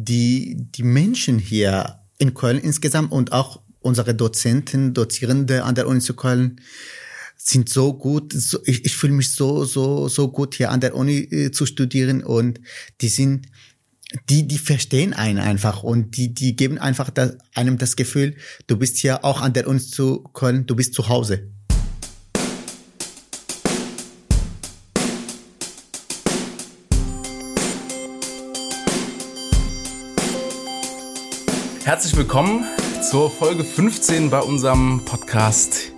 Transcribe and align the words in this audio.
die, 0.00 0.56
die 0.56 0.84
Menschen 0.84 1.40
hier 1.40 1.98
in 2.18 2.32
Köln 2.32 2.58
insgesamt 2.58 3.10
und 3.10 3.32
auch 3.32 3.62
unsere 3.80 4.14
Dozenten, 4.14 4.94
Dozierende 4.94 5.64
an 5.64 5.74
der 5.74 5.88
Uni 5.88 6.00
zu 6.00 6.14
Köln 6.14 6.60
sind 7.36 7.68
so 7.68 7.94
gut. 7.94 8.32
So, 8.32 8.60
ich, 8.64 8.84
ich 8.84 8.96
fühle 8.96 9.14
mich 9.14 9.32
so, 9.32 9.64
so, 9.64 10.06
so 10.08 10.30
gut 10.30 10.54
hier 10.54 10.70
an 10.70 10.80
der 10.80 10.94
Uni 10.94 11.18
äh, 11.18 11.50
zu 11.50 11.66
studieren 11.66 12.22
und 12.22 12.60
die 13.00 13.08
sind, 13.08 13.46
die, 14.30 14.46
die 14.46 14.58
verstehen 14.58 15.14
einen 15.14 15.40
einfach 15.40 15.82
und 15.82 16.16
die, 16.16 16.32
die 16.32 16.54
geben 16.54 16.78
einfach 16.78 17.10
das, 17.10 17.36
einem 17.54 17.76
das 17.76 17.96
Gefühl, 17.96 18.36
du 18.68 18.76
bist 18.76 18.98
hier 18.98 19.24
auch 19.24 19.40
an 19.40 19.52
der 19.52 19.66
Uni 19.66 19.80
zu 19.80 20.22
Köln, 20.32 20.66
du 20.66 20.76
bist 20.76 20.94
zu 20.94 21.08
Hause. 21.08 21.50
Herzlich 31.88 32.18
willkommen 32.18 32.66
zur 33.00 33.30
Folge 33.30 33.64
15 33.64 34.28
bei 34.28 34.40
unserem 34.40 35.06
Podcast. 35.06 35.90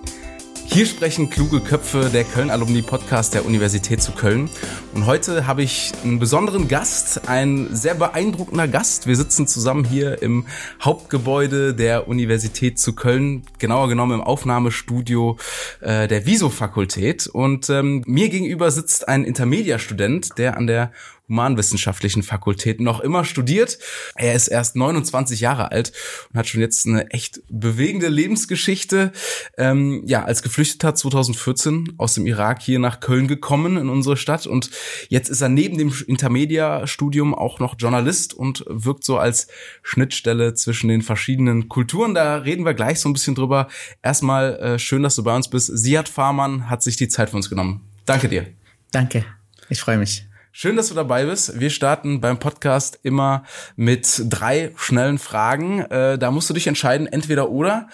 Hier 0.66 0.87
sprechen 0.87 1.30
kluge 1.30 1.61
Köpfe 1.61 2.11
der 2.11 2.23
Köln 2.23 2.49
Alumni 2.49 2.80
Podcast 2.80 3.35
der 3.35 3.45
Universität 3.45 4.01
zu 4.01 4.13
Köln. 4.13 4.49
Und 4.95 5.07
heute 5.07 5.49
habe 5.49 5.65
ich 5.65 5.91
einen 6.05 6.21
besonderen 6.21 6.69
Gast, 6.69 7.29
ein 7.29 7.75
sehr 7.75 7.97
beeindruckender 7.97 8.69
Gast. 8.69 9.09
Wir 9.09 9.16
sitzen 9.16 9.49
zusammen 9.49 9.85
hier 9.85 10.23
im 10.23 10.47
Hauptgebäude 10.80 11.75
der 11.75 12.07
Universität 12.07 12.79
zu 12.79 12.95
Köln, 12.95 13.43
genauer 13.59 13.88
genommen 13.88 14.21
im 14.21 14.25
Aufnahmestudio 14.25 15.38
äh, 15.80 16.07
der 16.07 16.25
Viso-Fakultät. 16.25 17.27
Und 17.27 17.69
ähm, 17.69 18.05
mir 18.07 18.29
gegenüber 18.29 18.71
sitzt 18.71 19.09
ein 19.09 19.25
Intermedia-Student, 19.25 20.38
der 20.38 20.57
an 20.57 20.69
der 20.69 20.93
humanwissenschaftlichen 21.30 22.23
Fakultät 22.23 22.80
noch 22.80 23.01
immer 23.01 23.25
studiert. 23.25 23.79
Er 24.16 24.34
ist 24.34 24.48
erst 24.48 24.77
29 24.77 25.41
Jahre 25.41 25.71
alt 25.71 25.93
und 26.30 26.38
hat 26.38 26.48
schon 26.48 26.61
jetzt 26.61 26.87
eine 26.87 27.11
echt 27.11 27.41
bewegende 27.48 28.09
Lebensgeschichte. 28.09 29.13
Ähm, 29.57 30.02
ja, 30.05 30.24
als 30.24 30.43
Geflüchteter 30.43 30.95
2014 30.95 31.95
aus 31.96 32.15
dem 32.15 32.27
Irak 32.27 32.60
hier 32.60 32.79
nach 32.79 33.01
Köln 33.01 33.29
gekommen 33.29 33.77
in 33.77 33.88
unsere 33.88 34.16
Stadt 34.16 34.46
und 34.46 34.71
jetzt 35.09 35.30
ist 35.30 35.40
er 35.40 35.49
neben 35.49 35.79
dem 35.79 35.93
Intermedia-Studium 36.07 37.35
auch 37.35 37.60
noch 37.60 37.77
Journalist 37.79 38.35
und 38.35 38.65
wirkt 38.68 39.05
so 39.05 39.18
als 39.18 39.46
Schnittstelle 39.83 40.55
zwischen 40.55 40.88
den 40.88 41.02
verschiedenen 41.02 41.68
Kulturen. 41.68 42.15
Da 42.15 42.38
reden 42.38 42.65
wir 42.65 42.74
gleich 42.74 43.01
so 43.01 43.09
ein 43.09 43.12
bisschen 43.12 43.35
drüber. 43.35 43.68
Erstmal 44.02 44.57
äh, 44.57 44.79
schön, 44.79 45.02
dass 45.02 45.15
du 45.15 45.23
bei 45.23 45.35
uns 45.35 45.49
bist. 45.49 45.71
Siad 45.73 46.09
Fahrmann 46.09 46.68
hat 46.68 46.83
sich 46.83 46.96
die 46.96 47.09
Zeit 47.09 47.30
für 47.30 47.37
uns 47.37 47.49
genommen. 47.49 47.83
Danke 48.05 48.29
dir. 48.29 48.46
Danke. 48.90 49.24
Ich 49.68 49.80
freue 49.80 49.99
mich. 49.99 50.30
Schön, 50.52 50.74
dass 50.74 50.88
du 50.88 50.95
dabei 50.95 51.26
bist. 51.26 51.60
Wir 51.60 51.70
starten 51.70 52.20
beim 52.20 52.38
Podcast 52.40 52.98
immer 53.04 53.45
mit 53.76 54.23
drei 54.24 54.73
schnellen 54.76 55.18
Fragen. 55.18 55.82
Äh, 55.82 56.18
da 56.18 56.32
musst 56.32 56.51
du 56.51 56.54
dich 56.54 56.66
entscheiden, 56.66 57.06
entweder 57.06 57.51
oder. 57.51 57.88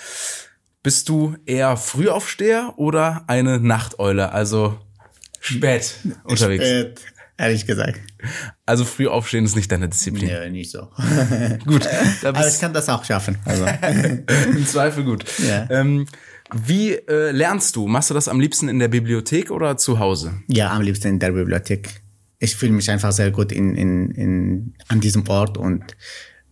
Bist 0.82 1.10
du 1.10 1.36
eher 1.44 1.76
Frühaufsteher 1.76 2.72
oder 2.76 3.24
eine 3.26 3.60
Nachteule, 3.60 4.32
also 4.32 4.78
spät 5.40 5.96
unterwegs? 6.24 6.64
Spät, 6.64 7.00
ehrlich 7.36 7.66
gesagt. 7.66 8.00
Also 8.64 8.86
früh 8.86 9.06
aufstehen 9.06 9.44
ist 9.44 9.54
nicht 9.54 9.70
deine 9.70 9.90
Disziplin. 9.90 10.30
Ja, 10.30 10.48
nicht 10.48 10.70
so. 10.70 10.88
gut. 11.66 11.86
Aber 12.24 12.48
ich 12.48 12.58
kann 12.58 12.72
das 12.72 12.88
auch 12.88 13.04
schaffen. 13.04 13.36
Also. 13.44 13.66
Im 14.46 14.66
Zweifel 14.66 15.04
gut. 15.04 15.26
Ja. 15.46 15.66
Ähm, 15.68 16.06
wie 16.54 16.92
äh, 16.92 17.32
lernst 17.32 17.76
du? 17.76 17.86
Machst 17.86 18.08
du 18.08 18.14
das 18.14 18.28
am 18.28 18.40
liebsten 18.40 18.70
in 18.70 18.78
der 18.78 18.88
Bibliothek 18.88 19.50
oder 19.50 19.76
zu 19.76 19.98
Hause? 19.98 20.40
Ja, 20.46 20.72
am 20.72 20.80
liebsten 20.80 21.08
in 21.08 21.18
der 21.18 21.32
Bibliothek 21.32 22.05
ich 22.46 22.56
fühle 22.56 22.72
mich 22.72 22.90
einfach 22.90 23.12
sehr 23.12 23.32
gut 23.32 23.50
in, 23.50 23.74
in, 23.74 24.10
in, 24.12 24.74
an 24.88 25.00
diesem 25.00 25.28
Ort 25.28 25.58
und 25.58 25.96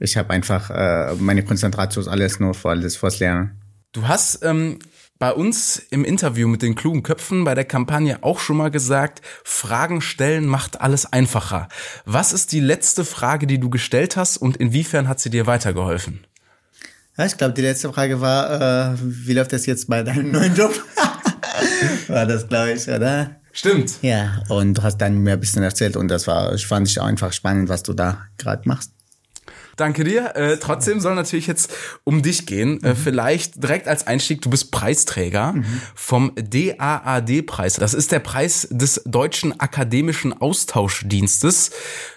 ich 0.01 0.17
habe 0.17 0.31
einfach 0.31 0.71
äh, 0.71 1.15
meine 1.15 1.45
Konzentration 1.45 2.09
alles 2.09 2.41
nur 2.41 2.53
vor 2.55 2.73
alles 2.73 2.97
fürs 2.97 3.21
Lernen. 3.21 3.63
Du 3.93 4.09
hast 4.09 4.43
ähm, 4.43 4.81
bei 5.21 5.33
uns 5.33 5.81
im 5.91 6.05
Interview 6.05 6.49
mit 6.49 6.63
den 6.63 6.75
klugen 6.75 7.05
Köpfen 7.05 7.45
bei 7.45 7.55
der 7.55 7.65
Kampagne 7.65 8.25
auch 8.25 8.41
schon 8.41 8.57
mal 8.57 8.73
gesagt, 8.73 9.23
Fragen 9.45 10.01
stellen 10.01 10.47
macht 10.47 10.81
alles 10.81 11.07
einfacher. 11.07 11.69
Was 12.05 12.33
ist 12.33 12.51
die 12.51 12.61
letzte 12.61 13.05
Frage, 13.05 13.47
die 13.47 13.61
du 13.61 13.71
gestellt 13.71 14.17
hast 14.17 14.37
und 14.37 14.57
inwiefern 14.57 15.07
hat 15.07 15.21
sie 15.21 15.31
dir 15.31 15.47
weitergeholfen? 15.47 16.27
Ja, 17.17 17.27
ich 17.27 17.37
glaube, 17.37 17.55
die 17.55 17.63
letzte 17.63 17.93
Frage 17.93 18.21
war, 18.21 18.95
äh, 18.95 18.99
wie 19.01 19.35
läuft 19.35 19.53
das 19.53 19.67
jetzt 19.67 19.89
bei 19.89 20.03
deinem 20.03 20.33
neuen 20.33 20.57
Job? 20.57 20.75
war 22.09 22.27
das, 22.27 22.49
glaube 22.49 22.73
ich, 22.73 22.89
oder? 22.89 23.37
Stimmt. 23.55 24.03
Ja, 24.03 24.43
und 24.49 24.75
du 24.75 24.83
hast 24.83 24.99
dann 24.99 25.19
mir 25.19 25.35
ein 25.35 25.41
bisschen 25.41 25.63
erzählt 25.63 25.97
und 25.97 26.09
das 26.09 26.27
war, 26.27 26.53
ich 26.55 26.67
fand 26.67 26.89
ich 26.89 27.01
einfach 27.01 27.33
spannend, 27.33 27.69
was 27.69 27.85
du 27.85 27.93
da 27.93 28.19
gerade 28.37 28.69
machst. 28.69 28.91
Danke 29.77 30.03
dir. 30.05 30.35
Äh, 30.37 30.57
trotzdem 30.59 31.01
soll 31.01 31.15
natürlich 31.15 31.47
jetzt 31.47 31.73
um 32.03 32.23
dich 32.23 32.47
gehen. 32.47 32.83
Äh, 32.83 32.89
mhm. 32.89 32.93
Äh, 32.93 32.95
vielleicht 32.97 33.63
direkt 33.63 33.87
als 33.87 34.07
Einstieg, 34.07 34.43
du 34.43 34.51
bist 34.51 34.73
Preisträger 34.73 35.53
mhm. 35.53 35.65
vom 35.95 36.33
DAAD-Preis. 36.35 37.77
Das 37.77 37.95
ist 37.95 38.11
der 38.11 38.21
Preis 38.21 38.67
des 38.71 39.03
Deutschen 39.05 39.59
Akademischen 39.61 40.33
Austauschdienstes. 40.33 41.71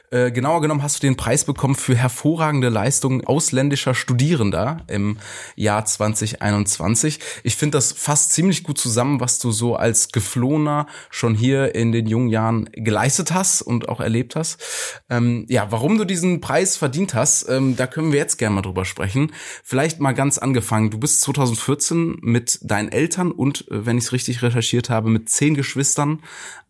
Äh, 0.09 0.31
genauer 0.31 0.61
genommen 0.61 0.83
hast 0.83 1.03
du 1.03 1.07
den 1.07 1.17
Preis 1.17 1.43
bekommen 1.43 1.75
für 1.75 1.93
hervorragende 1.93 2.69
Leistungen 2.69 3.25
ausländischer 3.25 3.93
Studierender 3.93 4.85
im 4.87 5.17
Jahr 5.57 5.83
2021. 5.83 7.19
Ich 7.43 7.57
finde, 7.57 7.77
das 7.77 7.91
fasst 7.91 8.31
ziemlich 8.31 8.63
gut 8.63 8.77
zusammen, 8.77 9.19
was 9.19 9.37
du 9.39 9.51
so 9.51 9.75
als 9.75 10.13
Geflohener 10.13 10.87
schon 11.09 11.35
hier 11.35 11.75
in 11.75 11.91
den 11.91 12.07
jungen 12.07 12.29
Jahren 12.29 12.69
geleistet 12.71 13.33
hast 13.33 13.61
und 13.61 13.89
auch 13.89 13.99
erlebt 13.99 14.37
hast. 14.37 14.63
Ähm, 15.09 15.45
ja, 15.49 15.73
warum 15.73 15.97
du 15.97 16.05
diesen 16.05 16.39
Preis 16.39 16.77
verdient 16.77 17.13
hast, 17.13 17.49
ähm, 17.49 17.75
da 17.75 17.85
können 17.85 18.13
wir 18.13 18.19
jetzt 18.19 18.37
gerne 18.37 18.55
mal 18.55 18.61
drüber 18.61 18.85
sprechen. 18.85 19.33
Vielleicht 19.61 19.99
mal 19.99 20.13
ganz 20.13 20.37
angefangen. 20.37 20.89
Du 20.89 20.99
bist 20.99 21.19
2014 21.19 22.19
mit 22.21 22.59
deinen 22.61 22.93
Eltern 22.93 23.33
und, 23.33 23.69
äh, 23.69 23.85
wenn 23.85 23.97
ich 23.97 24.05
es 24.05 24.13
richtig 24.13 24.41
recherchiert 24.41 24.89
habe, 24.89 25.09
mit 25.09 25.27
zehn 25.29 25.53
Geschwistern 25.53 26.21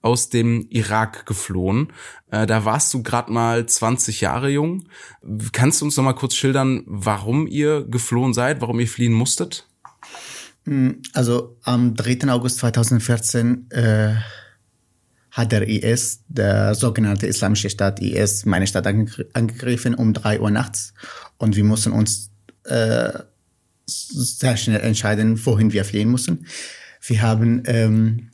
aus 0.02 0.30
dem 0.30 0.68
Irak 0.70 1.26
geflohen. 1.26 1.92
Äh, 2.32 2.46
da 2.46 2.66
warst 2.66 2.94
du 2.94 3.04
gerade 3.04 3.27
mal 3.30 3.66
20 3.66 4.22
Jahre 4.22 4.50
jung. 4.50 4.86
Kannst 5.52 5.82
du 5.82 5.86
uns 5.86 5.98
noch 5.98 6.04
mal 6.04 6.14
kurz 6.14 6.36
schildern, 6.36 6.84
warum 6.86 7.48
ihr 7.48 7.86
geflohen 7.86 8.34
seid, 8.34 8.62
warum 8.62 8.80
ihr 8.80 8.88
fliehen 8.88 9.14
musstet? 9.14 9.68
Hm, 10.66 11.02
also 11.14 11.58
am 11.64 11.96
3. 11.96 12.30
August 12.30 12.60
2014 12.60 13.72
äh, 13.72 14.16
hat 15.32 15.52
der 15.52 15.68
IS, 15.68 16.24
der 16.28 16.76
sogenannte 16.76 17.28
Islamische 17.28 17.70
Staat 17.70 18.02
IS, 18.02 18.46
meine 18.46 18.68
Stadt 18.68 18.88
angegriffen 18.88 19.94
um 19.94 20.14
drei 20.14 20.40
Uhr 20.40 20.50
nachts 20.50 20.94
und 21.38 21.56
wir 21.56 21.64
mussten 21.64 21.92
uns 21.92 22.32
äh, 22.64 23.14
sehr 23.86 24.58
schnell 24.58 24.82
entscheiden, 24.82 25.46
wohin 25.46 25.72
wir 25.72 25.86
fliehen 25.86 26.10
mussten. 26.10 26.46
Wir 27.06 27.22
haben 27.22 27.64
ähm, 27.66 28.32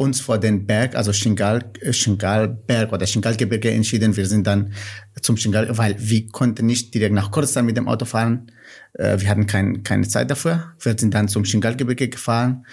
uns 0.00 0.22
vor 0.22 0.38
den 0.38 0.66
Berg, 0.66 0.96
also 0.96 1.12
Shingal, 1.12 1.62
äh, 1.82 1.92
Shingalberg 1.92 2.90
oder 2.90 3.06
Shingalgebirge 3.06 3.70
entschieden. 3.70 4.16
Wir 4.16 4.26
sind 4.26 4.46
dann 4.46 4.72
zum 5.20 5.36
Shingal, 5.36 5.76
weil 5.76 5.94
wir 5.98 6.26
konnten 6.28 6.64
nicht 6.64 6.94
direkt 6.94 7.14
nach 7.14 7.30
Kurdistan 7.30 7.66
mit 7.66 7.76
dem 7.76 7.86
Auto 7.86 8.06
fahren. 8.06 8.50
Äh, 8.94 9.20
wir 9.20 9.28
hatten 9.28 9.46
kein, 9.46 9.82
keine 9.82 10.08
Zeit 10.08 10.30
dafür. 10.30 10.72
Wir 10.80 10.96
sind 10.98 11.12
dann 11.12 11.28
zum 11.28 11.44
Shingalgebirge 11.44 12.08
gefahren. 12.08 12.64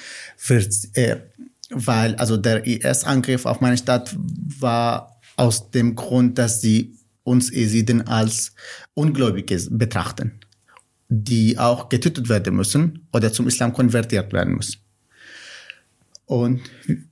Wir, 0.47 0.65
äh, 0.93 1.17
weil 1.69 2.15
also 2.15 2.37
der 2.37 2.65
IS-Angriff 2.65 3.45
auf 3.45 3.59
meine 3.59 3.77
Stadt 3.77 4.15
war 4.17 5.19
aus 5.35 5.69
dem 5.71 5.95
Grund, 5.95 6.37
dass 6.37 6.61
sie 6.61 6.95
uns 7.23 7.51
Esiden 7.51 8.07
als 8.07 8.53
Ungläubige 8.93 9.59
betrachten, 9.69 10.39
die 11.09 11.59
auch 11.59 11.89
getötet 11.89 12.29
werden 12.29 12.55
müssen 12.55 13.05
oder 13.11 13.33
zum 13.33 13.47
Islam 13.47 13.73
konvertiert 13.73 14.31
werden 14.31 14.55
müssen. 14.55 14.86
Und 16.27 16.59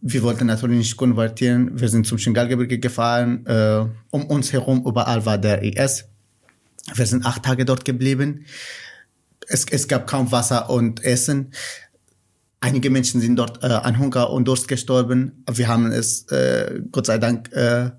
wir 0.01 0.23
wollten 0.23 0.45
natürlich 0.45 0.77
nicht 0.77 0.97
konvertieren. 0.97 1.79
Wir 1.79 1.87
sind 1.87 2.05
zum 2.05 2.17
Shingalgebirge 2.17 2.79
gefahren. 2.79 3.45
Äh, 3.45 3.85
um 4.11 4.25
uns 4.25 4.51
herum 4.51 4.85
überall 4.85 5.25
war 5.25 5.37
der 5.37 5.63
IS. 5.63 6.03
Wir 6.93 7.05
sind 7.05 7.25
acht 7.25 7.43
Tage 7.43 7.63
dort 7.63 7.85
geblieben. 7.85 8.45
Es, 9.47 9.65
es 9.71 9.87
gab 9.87 10.05
kaum 10.05 10.33
Wasser 10.33 10.69
und 10.69 11.01
Essen. 11.05 11.53
Einige 12.59 12.89
Menschen 12.89 13.21
sind 13.21 13.37
dort 13.37 13.63
äh, 13.63 13.67
an 13.67 13.99
Hunger 13.99 14.31
und 14.31 14.49
Durst 14.49 14.67
gestorben. 14.67 15.45
Wir 15.49 15.69
haben 15.69 15.93
es, 15.93 16.27
äh, 16.27 16.81
Gott 16.91 17.05
sei 17.05 17.17
Dank, 17.17 17.53
äh, 17.53 17.91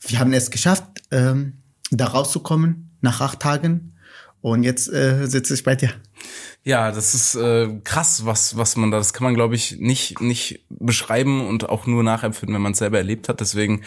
wir 0.00 0.18
haben 0.18 0.34
es 0.34 0.50
geschafft, 0.50 0.84
äh, 1.08 1.34
da 1.92 2.04
rauszukommen 2.04 2.90
nach 3.00 3.22
acht 3.22 3.40
Tagen. 3.40 3.94
Und 4.42 4.64
jetzt 4.64 4.92
äh, 4.92 5.26
sitze 5.26 5.54
ich 5.54 5.64
bei 5.64 5.76
dir. 5.76 5.92
Ja, 6.62 6.92
das 6.92 7.14
ist 7.14 7.36
äh, 7.36 7.68
krass, 7.84 8.26
was 8.26 8.56
was 8.56 8.76
man 8.76 8.90
da, 8.90 8.98
das 8.98 9.14
kann 9.14 9.24
man 9.24 9.34
glaube 9.34 9.54
ich 9.54 9.78
nicht 9.78 10.20
nicht 10.20 10.60
beschreiben 10.68 11.46
und 11.46 11.68
auch 11.68 11.86
nur 11.86 12.02
nachempfinden, 12.02 12.54
wenn 12.54 12.62
man 12.62 12.72
es 12.72 12.78
selber 12.78 12.98
erlebt 12.98 13.28
hat. 13.28 13.40
Deswegen 13.40 13.82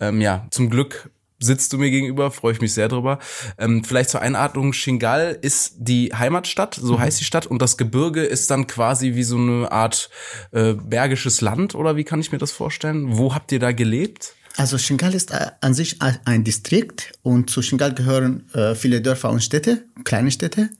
ähm, 0.00 0.20
ja, 0.20 0.46
zum 0.50 0.70
Glück 0.70 1.10
sitzt 1.38 1.72
du 1.72 1.78
mir 1.78 1.90
gegenüber, 1.90 2.30
freue 2.30 2.52
ich 2.52 2.60
mich 2.60 2.72
sehr 2.72 2.88
drüber. 2.88 3.18
Ähm, 3.58 3.84
vielleicht 3.84 4.10
zur 4.10 4.22
Einordnung, 4.22 4.72
Shingal 4.72 5.38
ist 5.40 5.74
die 5.78 6.12
Heimatstadt, 6.14 6.74
so 6.74 6.94
mhm. 6.94 7.00
heißt 7.00 7.20
die 7.20 7.24
Stadt, 7.24 7.46
und 7.46 7.60
das 7.60 7.76
Gebirge 7.76 8.22
ist 8.22 8.50
dann 8.50 8.66
quasi 8.66 9.14
wie 9.14 9.24
so 9.24 9.36
eine 9.36 9.70
Art 9.70 10.10
äh, 10.52 10.74
bergisches 10.74 11.40
Land, 11.40 11.74
oder 11.74 11.96
wie 11.96 12.04
kann 12.04 12.20
ich 12.20 12.32
mir 12.32 12.38
das 12.38 12.52
vorstellen? 12.52 13.18
Wo 13.18 13.34
habt 13.34 13.52
ihr 13.52 13.58
da 13.58 13.72
gelebt? 13.72 14.34
Also 14.56 14.78
Shingal 14.78 15.14
ist 15.14 15.32
äh, 15.32 15.50
an 15.60 15.74
sich 15.74 16.00
ein 16.00 16.44
Distrikt 16.44 17.12
und 17.22 17.50
zu 17.50 17.60
Shingal 17.60 17.92
gehören 17.92 18.48
äh, 18.54 18.74
viele 18.74 19.00
Dörfer 19.00 19.30
und 19.30 19.42
Städte, 19.42 19.84
kleine 20.04 20.30
Städte. 20.30 20.70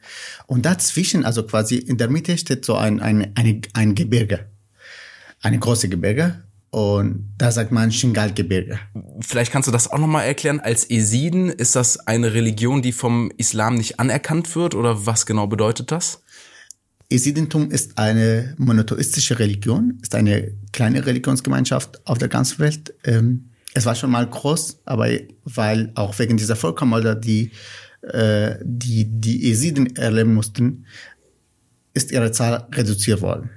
Und 0.46 0.64
dazwischen, 0.64 1.24
also 1.24 1.42
quasi 1.42 1.76
in 1.76 1.98
der 1.98 2.08
Mitte, 2.08 2.38
steht 2.38 2.64
so 2.64 2.76
ein, 2.76 3.00
ein, 3.00 3.32
ein, 3.34 3.62
ein 3.72 3.94
Gebirge, 3.96 4.46
eine 5.42 5.58
große 5.58 5.88
Gebirge. 5.88 6.44
Und 6.70 7.34
da 7.38 7.52
sagt 7.52 7.70
man 7.70 7.92
Shingal-Gebirge. 7.92 8.80
Vielleicht 9.20 9.52
kannst 9.52 9.68
du 9.68 9.72
das 9.72 9.88
auch 9.90 9.98
nochmal 9.98 10.26
erklären. 10.26 10.58
Als 10.58 10.90
Esiden 10.90 11.48
ist 11.48 11.76
das 11.76 11.98
eine 11.98 12.34
Religion, 12.34 12.82
die 12.82 12.90
vom 12.90 13.30
Islam 13.36 13.76
nicht 13.76 14.00
anerkannt 14.00 14.56
wird 14.56 14.74
oder 14.74 15.06
was 15.06 15.24
genau 15.24 15.46
bedeutet 15.46 15.92
das? 15.92 16.22
Esidentum 17.10 17.70
ist 17.70 17.96
eine 17.98 18.54
monotheistische 18.58 19.38
Religion, 19.38 19.98
ist 20.02 20.16
eine 20.16 20.52
kleine 20.72 21.06
Religionsgemeinschaft 21.06 22.04
auf 22.06 22.18
der 22.18 22.28
ganzen 22.28 22.58
Welt. 22.58 22.94
Ähm, 23.04 23.50
es 23.74 23.86
war 23.86 23.94
schon 23.94 24.10
mal 24.10 24.26
groß, 24.26 24.80
aber 24.84 25.08
weil 25.44 25.90
auch 25.96 26.18
wegen 26.18 26.36
dieser 26.36 26.56
Völkermorde, 26.56 27.16
die 27.16 27.50
äh, 28.02 28.58
die, 28.62 29.06
die 29.06 29.50
Esiden 29.50 29.96
erleben 29.96 30.34
mussten, 30.34 30.86
ist 31.94 32.12
ihre 32.12 32.32
Zahl 32.32 32.68
reduziert 32.72 33.20
worden. 33.22 33.50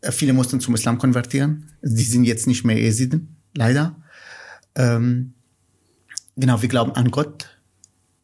Äh, 0.00 0.12
viele 0.12 0.32
mussten 0.32 0.60
zum 0.60 0.74
Islam 0.74 0.98
konvertieren. 0.98 1.70
Die 1.82 2.02
sind 2.02 2.24
jetzt 2.24 2.46
nicht 2.46 2.64
mehr 2.64 2.76
Esiden, 2.76 3.36
leider. 3.54 3.96
Ähm, 4.74 5.32
genau, 6.36 6.60
wir 6.62 6.68
glauben 6.68 6.92
an 6.92 7.10
Gott 7.10 7.58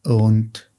und 0.03 0.69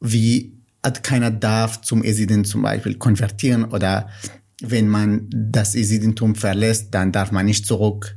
wie 0.00 0.56
keiner 1.02 1.30
darf 1.30 1.82
zum 1.82 2.02
Esiden 2.02 2.44
zum 2.44 2.62
Beispiel 2.62 2.96
konvertieren 2.96 3.64
oder 3.64 4.08
wenn 4.60 4.88
man 4.88 5.28
das 5.32 5.74
Esidentum 5.74 6.34
verlässt, 6.34 6.94
dann 6.94 7.12
darf 7.12 7.32
man 7.32 7.46
nicht 7.46 7.66
zurück. 7.66 8.16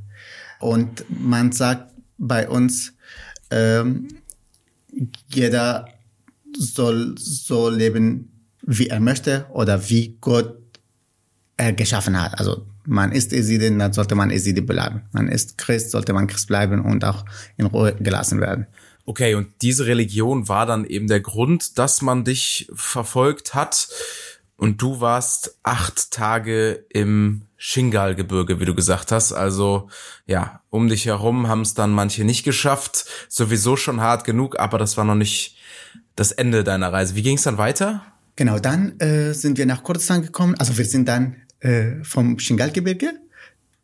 Und 0.60 1.06
man 1.10 1.52
sagt 1.52 1.94
bei 2.18 2.48
uns, 2.48 2.94
ähm, 3.52 4.08
jeder 5.28 5.88
soll 6.58 7.16
so 7.18 7.70
leben, 7.70 8.32
wie 8.62 8.88
er 8.88 9.00
möchte 9.00 9.46
oder 9.52 9.90
wie 9.90 10.18
Gott 10.22 10.58
er 11.58 11.74
geschaffen 11.74 12.20
hat. 12.20 12.40
Also 12.40 12.66
man 12.86 13.12
ist 13.12 13.34
Esidin, 13.34 13.80
dann 13.80 13.94
sollte 13.94 14.16
man 14.16 14.32
Esidi 14.32 14.62
bleiben. 14.62 15.04
Man 15.12 15.28
ist 15.28 15.58
Christ, 15.58 15.92
sollte 15.92 16.14
man 16.14 16.28
Christ 16.28 16.48
bleiben 16.48 16.84
und 16.84 17.04
auch 17.04 17.26
in 17.58 17.66
Ruhe 17.66 17.96
gelassen 17.96 18.42
werden. 18.42 18.68
Okay, 19.06 19.36
und 19.36 19.48
diese 19.62 19.86
Religion 19.86 20.48
war 20.48 20.66
dann 20.66 20.86
eben 20.86 21.08
der 21.08 21.20
Grund, 21.20 21.78
dass 21.78 22.02
man 22.02 22.24
dich 22.24 22.68
verfolgt 22.74 23.54
hat. 23.54 23.88
Und 24.58 24.82
du 24.82 25.00
warst 25.00 25.58
acht 25.64 26.12
Tage 26.12 26.86
im 26.90 27.44
Shingal-Gebirge, 27.58 28.60
wie 28.60 28.66
du 28.66 28.76
gesagt 28.76 29.12
hast. 29.12 29.34
Also 29.34 29.90
ja, 30.26 30.62
um 30.70 30.88
dich 30.88 31.06
herum 31.06 31.48
haben 31.48 31.62
es 31.62 31.74
dann 31.74 31.92
manche 31.92 32.24
nicht 32.24 32.44
geschafft. 32.44 33.06
Sowieso 33.30 33.76
schon 33.76 34.02
hart 34.02 34.24
genug, 34.24 34.60
aber 34.60 34.78
das 34.78 34.98
war 34.98 35.06
noch 35.06 35.16
nicht 35.16 35.58
das 36.16 36.32
Ende 36.32 36.64
deiner 36.64 36.92
Reise. 36.92 37.16
Wie 37.16 37.22
ging 37.22 37.38
es 37.38 37.44
dann 37.44 37.58
weiter? 37.58 38.04
Genau, 38.36 38.60
dann 38.60 39.00
äh, 39.00 39.34
sind 39.34 39.58
wir 39.58 39.66
nach 39.66 39.84
Kurdistan 39.84 40.22
gekommen. 40.22 40.56
Also 40.60 40.78
wir 40.78 40.86
sind 40.86 41.08
dann 41.08 41.38
äh, 41.60 42.04
vom 42.04 42.38
Shingal-Gebirge 42.40 43.14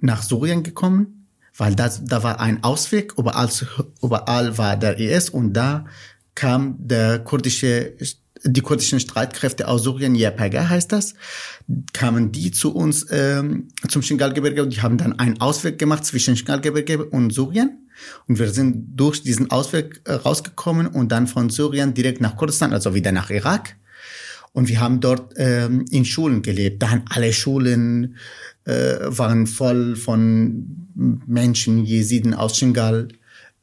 nach 0.01 0.23
Syrien 0.23 0.63
gekommen, 0.63 1.27
weil 1.55 1.75
das, 1.75 2.03
da 2.05 2.23
war 2.23 2.39
ein 2.39 2.63
Ausweg. 2.63 3.13
Überall, 3.17 3.49
überall 4.01 4.57
war 4.57 4.75
der 4.77 4.99
IS 4.99 5.29
und 5.29 5.53
da 5.53 5.85
kam 6.35 6.75
der 6.79 7.19
kurdische 7.19 7.95
die 8.43 8.61
kurdischen 8.61 8.99
Streitkräfte 8.99 9.67
aus 9.67 9.83
Syrien, 9.83 10.15
YPG 10.15 10.59
heißt 10.59 10.91
das, 10.91 11.13
kamen 11.93 12.31
die 12.31 12.51
zu 12.51 12.73
uns 12.73 13.05
ähm, 13.11 13.67
zum 13.87 14.01
Shingalgebirge 14.01 14.63
und 14.63 14.73
die 14.73 14.81
haben 14.81 14.97
dann 14.97 15.17
einen 15.19 15.39
Ausweg 15.41 15.77
gemacht 15.77 16.05
zwischen 16.05 16.35
Shingalgebirge 16.35 17.05
und 17.05 17.33
Syrien. 17.33 17.87
Und 18.27 18.39
wir 18.39 18.49
sind 18.49 18.99
durch 18.99 19.21
diesen 19.21 19.51
Ausweg 19.51 20.01
äh, 20.05 20.13
rausgekommen 20.13 20.87
und 20.87 21.11
dann 21.11 21.27
von 21.27 21.49
Syrien 21.49 21.93
direkt 21.93 22.19
nach 22.19 22.35
Kurdistan, 22.35 22.73
also 22.73 22.95
wieder 22.95 23.11
nach 23.11 23.29
Irak. 23.29 23.75
Und 24.53 24.67
wir 24.67 24.81
haben 24.81 24.99
dort 24.99 25.33
ähm, 25.37 25.85
in 25.91 26.03
Schulen 26.03 26.41
gelebt. 26.41 26.81
Dann 26.81 27.05
alle 27.09 27.31
Schulen 27.31 28.17
äh, 28.65 28.97
waren 29.01 29.47
voll 29.47 29.95
von 29.95 30.87
Menschen, 30.95 31.85
Jesiden 31.85 32.33
aus 32.33 32.57
Shingal. 32.57 33.09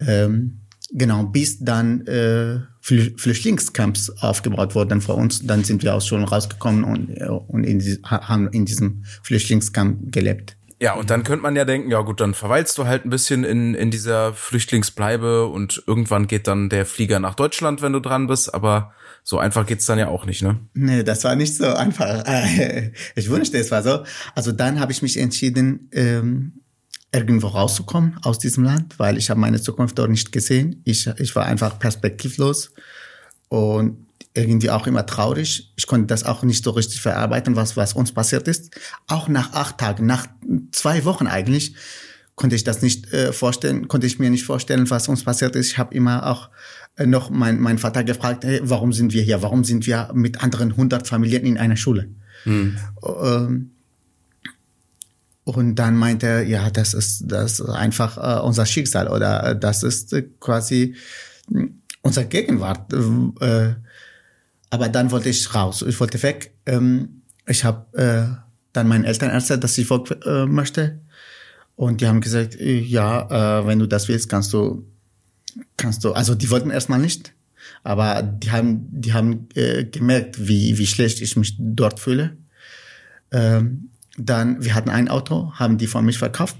Ähm, 0.01 0.61
genau, 0.91 1.25
bis 1.25 1.59
dann 1.59 2.07
äh, 2.07 2.61
Flüchtlingscamps 2.81 4.11
aufgebaut 4.21 4.75
wurden 4.75 5.01
vor 5.01 5.17
uns. 5.17 5.47
Dann 5.47 5.65
sind 5.65 5.83
wir 5.83 5.95
aus 5.95 6.07
Schulen 6.07 6.25
rausgekommen 6.25 6.85
und, 6.85 7.11
äh, 7.17 7.29
und 7.29 7.65
in 7.65 7.79
die, 7.79 7.99
haben 8.05 8.49
in 8.49 8.65
diesem 8.65 9.05
Flüchtlingscamp 9.23 10.13
gelebt. 10.13 10.57
Ja, 10.81 10.95
und 10.95 11.11
dann 11.11 11.25
könnte 11.25 11.43
man 11.43 11.57
ja 11.57 11.65
denken, 11.65 11.91
ja 11.91 12.01
gut, 12.03 12.21
dann 12.21 12.35
verweilst 12.35 12.79
du 12.79 12.87
halt 12.87 13.05
ein 13.05 13.11
bisschen 13.11 13.43
in, 13.43 13.75
in 13.75 13.91
dieser 13.91 14.33
Flüchtlingsbleibe 14.33 15.47
und 15.47 15.83
irgendwann 15.89 16.29
geht 16.29 16.47
dann 16.47 16.69
der 16.69 16.87
Flieger 16.87 17.19
nach 17.19 17.35
Deutschland, 17.35 17.83
wenn 17.83 17.93
du 17.93 18.01
dran 18.01 18.29
bist, 18.29 18.55
aber 18.55 18.93
so 19.25 19.39
einfach 19.39 19.67
geht's 19.67 19.87
dann 19.87 19.99
ja 19.99 20.07
auch 20.07 20.25
nicht, 20.25 20.41
ne? 20.43 20.61
Nee, 20.75 21.03
das 21.03 21.25
war 21.25 21.35
nicht 21.35 21.57
so 21.57 21.67
einfach. 21.67 22.25
Ich 23.17 23.29
wünschte, 23.29 23.59
es 23.59 23.73
war 23.73 23.83
so. 23.83 24.05
Also 24.37 24.53
dann 24.53 24.79
habe 24.79 24.93
ich 24.93 25.03
mich 25.03 25.17
entschieden, 25.17 25.89
ähm, 25.93 26.61
irgendwo 27.13 27.49
rauszukommen 27.49 28.19
aus 28.23 28.39
diesem 28.39 28.65
Land, 28.65 28.99
weil 28.99 29.17
ich 29.17 29.31
habe 29.31 29.41
meine 29.41 29.61
Zukunft 29.61 29.99
dort 29.99 30.11
nicht 30.11 30.33
gesehen. 30.33 30.83
Ich, 30.85 31.07
ich 31.07 31.35
war 31.35 31.47
einfach 31.47 31.79
perspektivlos 31.79 32.73
und 33.49 34.07
irgendwie 34.35 34.71
auch 34.71 34.87
immer 34.87 35.07
traurig. 35.07 35.73
Ich 35.77 35.87
konnte 35.87 36.07
das 36.07 36.25
auch 36.25 36.43
nicht 36.43 36.63
so 36.63 36.71
richtig 36.71 37.01
verarbeiten, 37.01 37.57
was, 37.57 37.77
was 37.77 37.95
uns 37.95 38.13
passiert 38.13 38.47
ist. 38.47 38.79
Auch 39.07 39.29
nach 39.29 39.53
acht 39.53 39.79
Tagen, 39.79 40.07
nach 40.07 40.27
zwei 40.71 41.05
Wochen 41.05 41.27
eigentlich, 41.27 41.75
konnte 42.37 42.55
ich 42.55 42.63
das 42.63 42.83
nicht 42.83 43.13
äh, 43.13 43.33
vorstellen, 43.33 43.89
konnte 43.89 44.07
ich 44.07 44.19
mir 44.19 44.31
nicht 44.31 44.45
vorstellen, 44.45 44.89
was 44.91 45.09
uns 45.09 45.25
passiert 45.25 45.57
ist. 45.57 45.73
Ich 45.73 45.79
habe 45.79 45.95
immer 45.95 46.27
auch 46.27 46.51
äh, 46.97 47.07
noch 47.07 47.31
mein, 47.31 47.59
mein 47.59 47.79
Vater 47.79 48.05
gefragt, 48.05 48.45
hey, 48.45 48.61
warum 48.63 48.93
sind 48.93 49.13
wir 49.13 49.23
hier? 49.23 49.43
Warum 49.43 49.65
sind 49.65 49.87
wir 49.87 50.11
mit 50.15 50.43
anderen 50.43 50.71
100 50.71 51.09
Familien 51.09 51.45
in 51.45 51.59
einer 51.59 51.77
Schule? 51.77 52.09
Hm. 52.45 52.77
Ähm, 53.03 53.71
und 55.49 55.77
dann 55.77 55.97
meinte 55.97 56.27
er, 56.27 56.43
ja, 56.43 56.69
das 56.69 56.93
ist, 56.93 57.23
das 57.27 57.59
ist 57.59 57.71
einfach 57.71 58.19
äh, 58.19 58.41
unser 58.43 58.67
Schicksal 58.67 59.09
oder 59.09 59.45
äh, 59.45 59.59
das 59.59 59.83
ist 59.83 60.13
äh, 60.13 60.29
quasi 60.41 60.95
hm, 61.51 61.81
unser 62.03 62.25
Gegenwart. 62.25 62.93
Äh, 62.93 63.75
aber 64.69 64.89
dann 64.91 65.11
wollte 65.11 65.31
ich 65.31 65.55
raus, 65.55 65.83
ich 65.89 65.99
wollte 66.01 66.23
weg. 66.23 66.53
Ähm, 66.67 67.23
ich 67.47 67.65
habe 67.65 67.87
äh, 67.97 68.37
dann 68.75 68.89
meinen 68.89 69.05
Eltern 69.05 69.31
erzählt, 69.31 69.65
dass 69.65 69.79
ich 69.79 69.89
weg 69.89 70.21
äh, 70.27 70.45
möchte. 70.45 71.01
Und 71.77 72.03
die 72.03 72.09
haben 72.09 72.21
gesagt, 72.21 72.55
äh, 72.61 72.81
ja, 72.81 73.61
äh, 73.61 73.67
wenn 73.67 73.79
du 73.79 73.87
das 73.87 74.09
willst, 74.09 74.29
kannst 74.29 74.53
du, 74.53 74.87
kannst 75.79 76.05
du. 76.05 76.13
Also 76.13 76.35
die 76.35 76.51
wollten 76.51 76.69
erstmal 76.69 76.99
nicht, 76.99 77.33
aber 77.85 78.23
die 78.23 78.51
haben, 78.51 78.87
die 78.91 79.15
haben 79.15 79.49
äh, 79.55 79.85
gemerkt, 79.85 80.47
wie 80.47 80.77
wie 80.77 80.87
schlecht 80.87 81.23
ich 81.23 81.37
mich 81.37 81.57
dort 81.59 82.01
fühle. 82.01 82.37
Ähm, 83.31 83.89
dann, 84.19 84.63
wir 84.63 84.75
hatten 84.75 84.91
ein 84.91 85.09
Auto, 85.09 85.53
haben 85.55 85.79
die 85.79 85.87
von 85.87 86.05
mich 86.05 86.19
verkauft, 86.19 86.57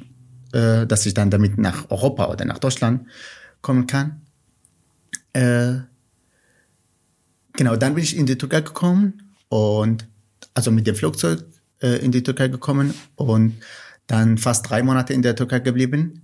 äh, 0.53 0.87
dass 0.87 1.05
ich 1.07 1.15
dann 1.15 1.31
damit 1.31 1.59
nach 1.59 1.91
Europa 1.91 2.31
oder 2.31 2.45
nach 2.45 2.59
Deutschland 2.59 3.07
kommen 3.61 3.87
kann. 3.87 4.23
Äh, 5.33 5.81
genau, 7.53 7.77
dann 7.77 7.95
bin 7.95 8.05
ich 8.05 8.17
in 8.17 8.27
die 8.27 8.39
Türkei 8.39 8.61
gekommen 8.61 9.35
und 9.49 10.07
also 10.55 10.71
mit 10.71 10.87
dem 10.87 10.95
Flugzeug 10.95 11.45
äh, 11.83 11.99
in 11.99 12.13
die 12.13 12.23
Türkei 12.23 12.49
gekommen 12.49 12.95
und 13.17 13.55
dann 14.07 14.39
fast 14.39 14.69
drei 14.69 14.83
Monate 14.83 15.13
in 15.13 15.23
der 15.23 15.37
Türkei 15.37 15.59
geblieben, 15.59 16.23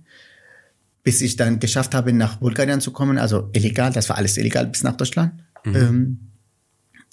bis 1.03 1.21
ich 1.21 1.35
dann 1.35 1.59
geschafft 1.59 1.93
habe, 1.93 2.13
nach 2.13 2.37
Bulgarien 2.37 2.81
zu 2.81 2.91
kommen. 2.91 3.17
Also 3.17 3.49
illegal, 3.53 3.91
das 3.91 4.09
war 4.09 4.17
alles 4.17 4.37
illegal 4.37 4.65
bis 4.67 4.83
nach 4.83 4.95
Deutschland. 4.95 5.33
Mhm. 5.63 5.75
Ähm, 5.75 6.19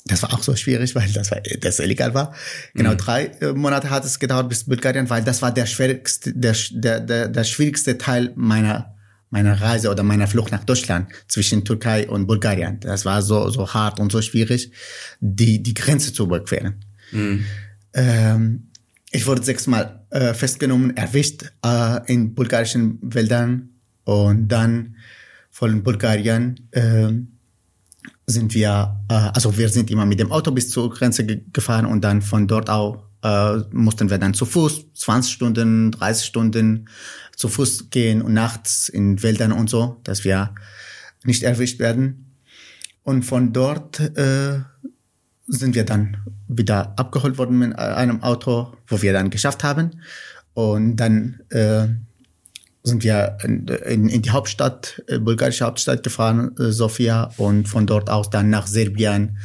das 0.04 0.22
war 0.22 0.32
auch 0.32 0.42
so 0.42 0.56
schwierig, 0.56 0.94
weil 0.94 1.08
das, 1.12 1.30
war, 1.30 1.40
das 1.60 1.78
illegal 1.78 2.12
war. 2.14 2.34
Genau 2.74 2.92
mhm. 2.92 2.98
drei 2.98 3.24
äh, 3.40 3.52
Monate 3.52 3.90
hat 3.90 4.04
es 4.04 4.18
gedauert 4.18 4.48
bis 4.48 4.64
Bulgarien, 4.64 5.08
weil 5.10 5.22
das 5.22 5.42
war 5.42 5.52
der 5.52 5.66
schwierigste, 5.66 6.32
der, 6.34 6.56
der, 6.70 7.00
der, 7.00 7.28
der 7.28 7.44
schwierigste 7.44 7.98
Teil 7.98 8.32
meiner 8.34 8.88
meiner 9.30 9.58
Reise 9.58 9.88
oder 9.88 10.02
meiner 10.02 10.26
Flucht 10.26 10.52
nach 10.52 10.64
Deutschland 10.64 11.08
zwischen 11.26 11.64
Türkei 11.64 12.06
und 12.06 12.26
Bulgarien. 12.26 12.80
Das 12.80 13.06
war 13.06 13.22
so 13.22 13.48
so 13.48 13.72
hart 13.72 13.98
und 13.98 14.12
so 14.12 14.20
schwierig, 14.20 14.72
die 15.20 15.62
die 15.62 15.72
Grenze 15.72 16.12
zu 16.12 16.24
überqueren. 16.24 16.84
Mhm. 17.12 17.44
Ähm, 17.94 18.68
ich 19.10 19.26
wurde 19.26 19.42
sechsmal 19.42 20.04
äh, 20.10 20.34
festgenommen, 20.34 20.96
erwischt 20.96 21.44
äh, 21.64 22.12
in 22.12 22.34
bulgarischen 22.34 22.98
Wäldern 23.02 23.70
und 24.04 24.48
dann 24.48 24.96
von 25.50 25.82
Bulgarien 25.82 26.68
äh, 26.72 27.12
sind 28.26 28.54
wir, 28.54 29.00
äh, 29.08 29.14
also 29.14 29.56
wir 29.56 29.68
sind 29.68 29.90
immer 29.90 30.06
mit 30.06 30.20
dem 30.20 30.32
Auto 30.32 30.50
bis 30.50 30.70
zur 30.70 30.90
Grenze 30.90 31.24
ge 31.24 31.42
gefahren 31.52 31.86
und 31.86 32.02
dann 32.02 32.22
von 32.22 32.46
dort 32.46 32.70
auch 32.70 33.04
äh, 33.22 33.58
mussten 33.70 34.10
wir 34.10 34.18
dann 34.18 34.34
zu 34.34 34.46
Fuß 34.46 34.92
20 34.94 35.32
Stunden, 35.32 35.90
30 35.92 36.26
Stunden 36.26 36.88
zu 37.36 37.48
Fuß 37.48 37.90
gehen 37.90 38.22
und 38.22 38.34
nachts 38.34 38.88
in 38.88 39.22
Wäldern 39.22 39.52
und 39.52 39.70
so, 39.70 40.00
dass 40.04 40.24
wir 40.24 40.54
nicht 41.24 41.42
erwischt 41.42 41.78
werden. 41.78 42.36
Und 43.04 43.24
von 43.24 43.52
dort 43.52 44.00
äh, 44.00 44.60
sind 45.46 45.74
wir 45.74 45.84
dann 45.84 46.18
wieder 46.48 46.98
abgeholt 46.98 47.38
worden 47.38 47.58
mit 47.58 47.76
einem 47.76 48.22
Auto, 48.22 48.74
wo 48.86 49.02
wir 49.02 49.12
dann 49.12 49.30
geschafft 49.30 49.64
haben. 49.64 50.02
Und 50.54 50.96
dann 50.96 51.40
äh, 51.50 51.88
sind 52.82 53.04
wir 53.04 53.38
in, 53.44 53.66
in, 53.68 54.08
in 54.08 54.22
die 54.22 54.30
Hauptstadt, 54.30 55.02
äh, 55.06 55.18
bulgarische 55.18 55.64
Hauptstadt 55.64 56.02
gefahren, 56.02 56.54
äh, 56.58 56.72
Sofia, 56.72 57.30
und 57.36 57.68
von 57.68 57.86
dort 57.86 58.10
aus 58.10 58.30
dann 58.30 58.50
nach 58.50 58.66
Serbien. 58.66 59.38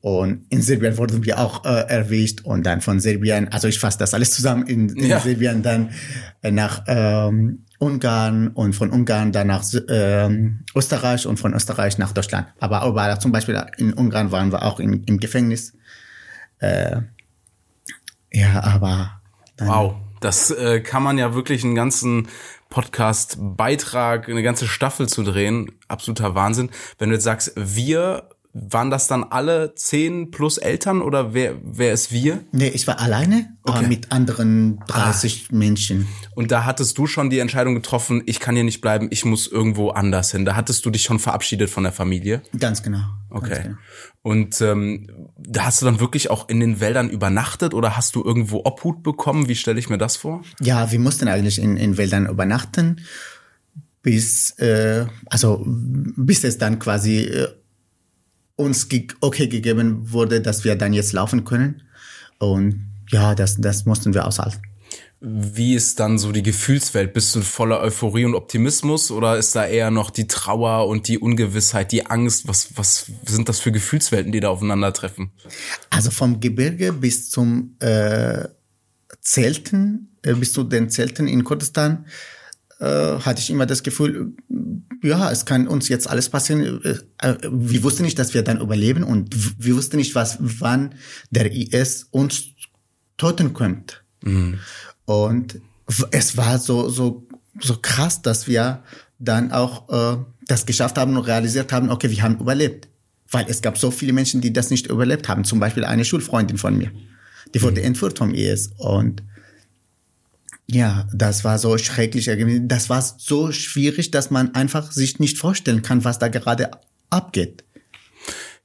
Und 0.00 0.46
in 0.48 0.62
Serbien 0.62 0.96
wurden 0.96 1.24
wir 1.24 1.38
auch 1.38 1.64
äh, 1.64 1.68
erwischt 1.88 2.42
und 2.44 2.64
dann 2.64 2.80
von 2.80 3.00
Serbien, 3.00 3.48
also 3.48 3.68
ich 3.68 3.78
fasse 3.78 3.98
das 3.98 4.14
alles 4.14 4.30
zusammen, 4.30 4.66
in, 4.66 4.88
in 4.90 5.06
Ja. 5.06 5.20
Serbien 5.20 5.62
dann 5.62 5.90
äh, 6.42 6.50
nach 6.50 6.84
ähm, 6.86 7.64
Ungarn 7.78 8.48
und 8.48 8.74
von 8.74 8.90
Ungarn 8.90 9.32
dann 9.32 9.48
nach 9.48 9.64
ähm, 9.88 10.64
Österreich 10.74 11.26
und 11.26 11.38
von 11.38 11.52
Österreich 11.54 11.98
nach 11.98 12.12
Deutschland. 12.12 12.46
Aber, 12.60 12.82
aber 12.82 13.18
zum 13.20 13.32
Beispiel 13.32 13.62
in 13.76 13.92
Ungarn 13.92 14.32
waren 14.32 14.52
wir 14.52 14.64
auch 14.64 14.80
in, 14.80 15.04
im 15.04 15.18
Gefängnis. 15.18 15.74
Äh, 16.60 17.02
ja, 18.32 18.62
aber 18.62 19.20
Wow, 19.58 19.96
das 20.20 20.50
äh, 20.50 20.80
kann 20.80 21.02
man 21.02 21.18
ja 21.18 21.34
wirklich 21.34 21.64
einen 21.64 21.74
ganzen 21.74 22.28
Podcast-Beitrag, 22.70 24.28
eine 24.28 24.42
ganze 24.42 24.66
Staffel 24.66 25.08
zu 25.08 25.22
drehen. 25.22 25.72
Absoluter 25.88 26.34
Wahnsinn. 26.34 26.70
Wenn 26.98 27.10
du 27.10 27.16
jetzt 27.16 27.24
sagst, 27.24 27.52
wir, 27.56 28.30
waren 28.52 28.90
das 28.90 29.06
dann 29.06 29.22
alle 29.22 29.74
zehn 29.76 30.32
plus 30.32 30.58
Eltern 30.58 31.02
oder 31.02 31.34
wer, 31.34 31.54
wer 31.62 31.92
ist 31.92 32.10
wir? 32.10 32.40
Nee, 32.50 32.68
ich 32.68 32.86
war 32.88 32.98
alleine, 32.98 33.56
aber 33.62 33.78
Okay. 33.78 33.86
mit 33.88 34.10
anderen 34.10 34.80
30 34.88 35.52
Menschen. 35.52 36.08
Und 36.34 36.50
da 36.50 36.64
hattest 36.64 36.98
du 36.98 37.06
schon 37.06 37.30
die 37.30 37.38
Entscheidung 37.38 37.74
getroffen, 37.74 38.22
ich 38.26 38.40
kann 38.40 38.56
hier 38.56 38.64
nicht 38.64 38.80
bleiben, 38.80 39.06
ich 39.10 39.24
muss 39.24 39.46
irgendwo 39.46 39.90
anders 39.90 40.32
hin. 40.32 40.44
Da 40.44 40.56
hattest 40.56 40.84
du 40.84 40.90
dich 40.90 41.02
schon 41.02 41.20
verabschiedet 41.20 41.70
von 41.70 41.84
der 41.84 41.92
Familie. 41.92 42.42
Ganz 42.58 42.82
genau. 42.82 42.98
Ganz 43.30 43.44
Okay. 43.44 43.60
genau. 43.62 43.76
Und 44.22 44.60
ähm, 44.60 45.06
da 45.38 45.66
hast 45.66 45.80
du 45.80 45.86
dann 45.86 46.00
wirklich 46.00 46.28
auch 46.30 46.48
in 46.48 46.58
den 46.58 46.80
Wäldern 46.80 47.08
übernachtet 47.08 47.72
oder 47.72 47.96
hast 47.96 48.16
du 48.16 48.24
irgendwo 48.24 48.62
Obhut 48.64 49.02
bekommen? 49.04 49.48
Wie 49.48 49.54
stelle 49.54 49.78
ich 49.78 49.88
mir 49.88 49.98
das 49.98 50.16
vor? 50.16 50.42
Ja, 50.60 50.90
wir 50.90 50.98
mussten 50.98 51.28
eigentlich 51.28 51.60
in, 51.60 51.76
in 51.76 51.96
Wäldern 51.96 52.26
übernachten, 52.26 53.00
bis, 54.02 54.50
äh, 54.58 55.06
also, 55.26 55.62
bis 55.66 56.42
es 56.44 56.58
dann 56.58 56.78
quasi 56.78 57.18
äh, 57.20 57.48
uns 58.60 58.88
okay 59.20 59.48
gegeben 59.48 60.12
wurde, 60.12 60.40
dass 60.40 60.64
wir 60.64 60.76
dann 60.76 60.92
jetzt 60.92 61.12
laufen 61.12 61.44
können. 61.44 61.82
Und 62.38 62.86
ja, 63.08 63.34
das, 63.34 63.56
das 63.60 63.86
mussten 63.86 64.14
wir 64.14 64.26
aushalten. 64.26 64.62
Wie 65.22 65.74
ist 65.74 66.00
dann 66.00 66.18
so 66.18 66.32
die 66.32 66.42
Gefühlswelt? 66.42 67.12
Bist 67.12 67.34
du 67.34 67.42
voller 67.42 67.80
Euphorie 67.80 68.24
und 68.24 68.34
Optimismus 68.34 69.10
oder 69.10 69.36
ist 69.36 69.54
da 69.54 69.66
eher 69.66 69.90
noch 69.90 70.10
die 70.10 70.26
Trauer 70.26 70.88
und 70.88 71.08
die 71.08 71.18
Ungewissheit, 71.18 71.92
die 71.92 72.06
Angst? 72.06 72.48
Was, 72.48 72.70
was 72.76 73.10
sind 73.26 73.50
das 73.50 73.60
für 73.60 73.70
Gefühlswelten, 73.70 74.32
die 74.32 74.40
da 74.40 74.48
aufeinandertreffen? 74.48 75.30
Also 75.90 76.10
vom 76.10 76.40
Gebirge 76.40 76.94
bis 76.94 77.28
zum 77.28 77.76
äh, 77.80 78.48
Zelten, 79.20 80.16
äh, 80.22 80.32
bis 80.32 80.54
zu 80.54 80.64
den 80.64 80.88
Zelten 80.88 81.28
in 81.28 81.44
Kurdistan, 81.44 82.06
äh, 82.80 83.18
hatte 83.20 83.40
ich 83.40 83.50
immer 83.50 83.66
das 83.66 83.82
Gefühl, 83.82 84.32
äh, 84.50 85.08
ja, 85.08 85.30
es 85.30 85.44
kann 85.44 85.68
uns 85.68 85.88
jetzt 85.88 86.08
alles 86.08 86.28
passieren. 86.28 86.82
Äh, 86.84 86.98
äh, 87.26 87.36
wir 87.50 87.82
wussten 87.82 88.02
nicht, 88.02 88.18
dass 88.18 88.34
wir 88.34 88.42
dann 88.42 88.60
überleben 88.60 89.02
und 89.04 89.34
wir 89.62 89.76
wussten 89.76 89.96
nicht, 89.96 90.14
was, 90.14 90.38
wann 90.40 90.94
der 91.30 91.52
IS 91.52 92.08
uns 92.10 92.44
töten 93.16 93.54
könnte. 93.54 93.96
Und 95.04 95.54
w- 95.86 96.04
es 96.10 96.36
war 96.36 96.58
so, 96.58 96.88
so, 96.88 97.26
so 97.60 97.76
krass, 97.80 98.22
dass 98.22 98.46
wir 98.48 98.82
dann 99.18 99.52
auch 99.52 99.88
äh, 99.88 100.24
das 100.46 100.66
geschafft 100.66 100.96
haben 100.98 101.16
und 101.16 101.24
realisiert 101.26 101.72
haben, 101.72 101.90
okay, 101.90 102.10
wir 102.10 102.22
haben 102.22 102.38
überlebt. 102.38 102.88
Weil 103.30 103.46
es 103.48 103.62
gab 103.62 103.78
so 103.78 103.90
viele 103.92 104.12
Menschen, 104.12 104.40
die 104.40 104.52
das 104.52 104.70
nicht 104.70 104.88
überlebt 104.88 105.28
haben. 105.28 105.44
Zum 105.44 105.60
Beispiel 105.60 105.84
eine 105.84 106.04
Schulfreundin 106.04 106.58
von 106.58 106.76
mir. 106.76 106.90
Die 107.54 107.62
wurde 107.62 107.80
entführt 107.82 108.18
vom 108.18 108.34
IS. 108.34 108.70
Und 108.76 109.22
ja, 110.72 111.08
das 111.12 111.44
war 111.44 111.58
so 111.58 111.76
schrecklich. 111.78 112.30
Das 112.62 112.90
war 112.90 113.02
so 113.02 113.52
schwierig, 113.52 114.10
dass 114.10 114.30
man 114.30 114.54
einfach 114.54 114.92
sich 114.92 115.18
nicht 115.18 115.38
vorstellen 115.38 115.82
kann, 115.82 116.04
was 116.04 116.18
da 116.18 116.28
gerade 116.28 116.70
abgeht. 117.10 117.64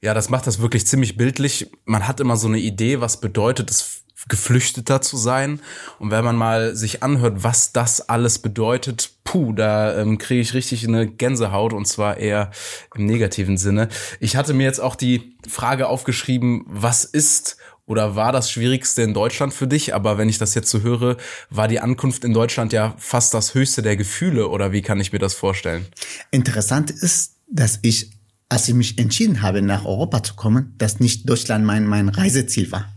Ja, 0.00 0.14
das 0.14 0.28
macht 0.28 0.46
das 0.46 0.60
wirklich 0.60 0.86
ziemlich 0.86 1.16
bildlich. 1.16 1.70
Man 1.84 2.06
hat 2.06 2.20
immer 2.20 2.36
so 2.36 2.46
eine 2.48 2.58
Idee, 2.58 3.00
was 3.00 3.20
bedeutet 3.20 3.70
es, 3.70 4.02
Geflüchteter 4.28 5.00
zu 5.00 5.16
sein. 5.16 5.60
Und 5.98 6.10
wenn 6.10 6.24
man 6.24 6.36
mal 6.36 6.74
sich 6.74 7.02
anhört, 7.02 7.44
was 7.44 7.72
das 7.72 8.08
alles 8.08 8.40
bedeutet, 8.40 9.10
puh, 9.24 9.52
da 9.52 9.96
ähm, 9.96 10.18
kriege 10.18 10.40
ich 10.40 10.54
richtig 10.54 10.86
eine 10.86 11.06
Gänsehaut 11.06 11.72
und 11.72 11.86
zwar 11.86 12.16
eher 12.16 12.50
im 12.94 13.06
negativen 13.06 13.56
Sinne. 13.56 13.88
Ich 14.18 14.36
hatte 14.36 14.52
mir 14.52 14.64
jetzt 14.64 14.80
auch 14.80 14.96
die 14.96 15.36
Frage 15.48 15.86
aufgeschrieben, 15.86 16.64
was 16.66 17.04
ist 17.04 17.56
oder 17.86 18.16
war 18.16 18.32
das 18.32 18.50
Schwierigste 18.50 19.02
in 19.02 19.14
Deutschland 19.14 19.54
für 19.54 19.66
dich? 19.66 19.94
Aber 19.94 20.18
wenn 20.18 20.28
ich 20.28 20.38
das 20.38 20.54
jetzt 20.54 20.70
so 20.70 20.82
höre, 20.82 21.16
war 21.50 21.68
die 21.68 21.80
Ankunft 21.80 22.24
in 22.24 22.34
Deutschland 22.34 22.72
ja 22.72 22.94
fast 22.98 23.32
das 23.32 23.54
höchste 23.54 23.80
der 23.82 23.96
Gefühle 23.96 24.48
oder 24.48 24.72
wie 24.72 24.82
kann 24.82 25.00
ich 25.00 25.12
mir 25.12 25.20
das 25.20 25.34
vorstellen? 25.34 25.86
Interessant 26.32 26.90
ist, 26.90 27.36
dass 27.48 27.78
ich, 27.82 28.10
als 28.48 28.68
ich 28.68 28.74
mich 28.74 28.98
entschieden 28.98 29.40
habe, 29.40 29.62
nach 29.62 29.84
Europa 29.84 30.22
zu 30.22 30.34
kommen, 30.34 30.74
dass 30.78 31.00
nicht 31.00 31.28
Deutschland 31.28 31.64
mein, 31.64 31.86
mein 31.86 32.08
Reiseziel 32.08 32.70
war. 32.72 32.92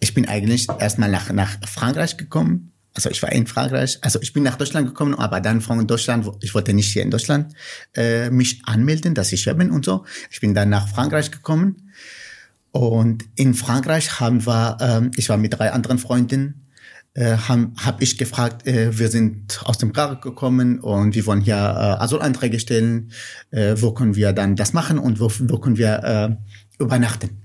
Ich 0.00 0.14
bin 0.14 0.28
eigentlich 0.28 0.68
erstmal 0.78 1.10
nach, 1.10 1.30
nach 1.32 1.58
Frankreich 1.68 2.16
gekommen. 2.16 2.72
Also 2.94 3.10
ich 3.10 3.22
war 3.22 3.30
in 3.30 3.46
Frankreich, 3.46 3.98
also 4.00 4.20
ich 4.22 4.32
bin 4.32 4.42
nach 4.42 4.56
Deutschland 4.56 4.88
gekommen, 4.88 5.14
aber 5.14 5.40
dann 5.40 5.60
von 5.60 5.86
Deutschland, 5.86 6.28
ich 6.40 6.54
wollte 6.54 6.72
nicht 6.72 6.92
hier 6.92 7.02
in 7.02 7.10
Deutschland 7.10 7.52
äh, 7.94 8.30
mich 8.30 8.62
anmelden, 8.64 9.14
dass 9.14 9.32
ich 9.32 9.44
hier 9.44 9.54
bin 9.54 9.70
und 9.70 9.84
so. 9.84 10.04
Ich 10.30 10.40
bin 10.40 10.54
dann 10.54 10.70
nach 10.70 10.88
Frankreich 10.88 11.30
gekommen 11.30 11.87
und 12.78 13.24
in 13.34 13.54
Frankreich 13.54 14.20
haben 14.20 14.46
wir, 14.46 14.76
ähm, 14.80 15.10
ich 15.16 15.28
war 15.28 15.36
mit 15.36 15.58
drei 15.58 15.72
anderen 15.72 15.98
Freundinnen, 15.98 16.68
äh, 17.14 17.36
habe 17.36 17.72
hab 17.76 18.00
ich 18.00 18.16
gefragt, 18.18 18.66
äh, 18.68 18.96
wir 18.96 19.08
sind 19.08 19.60
aus 19.64 19.78
dem 19.78 19.90
Irak 19.90 20.22
gekommen 20.22 20.78
und 20.78 21.16
wir 21.16 21.26
wollen 21.26 21.40
hier 21.40 21.56
äh, 21.56 22.02
Asylanträge 22.04 22.60
stellen, 22.60 23.10
äh, 23.50 23.74
wo 23.78 23.90
können 23.92 24.14
wir 24.14 24.32
dann 24.32 24.54
das 24.54 24.72
machen 24.74 24.98
und 25.00 25.18
wo, 25.18 25.28
wo 25.50 25.58
können 25.58 25.76
wir 25.76 26.04
äh, 26.04 26.82
übernachten. 26.82 27.42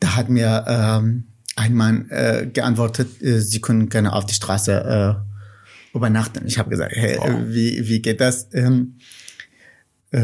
Da 0.00 0.14
hat 0.16 0.28
mir 0.28 0.64
ähm, 0.68 1.24
ein 1.56 1.72
Mann 1.72 2.10
äh, 2.10 2.46
geantwortet, 2.52 3.22
äh, 3.22 3.40
sie 3.40 3.62
können 3.62 3.88
gerne 3.88 4.12
auf 4.12 4.26
die 4.26 4.34
Straße 4.34 4.72
äh, 5.24 5.96
übernachten. 5.96 6.46
Ich 6.46 6.58
habe 6.58 6.68
gesagt, 6.68 6.92
hey, 6.94 7.14
äh, 7.14 7.48
wie, 7.48 7.88
wie 7.88 8.02
geht 8.02 8.20
das? 8.20 8.48
Ähm, 8.52 8.98
äh, 10.10 10.20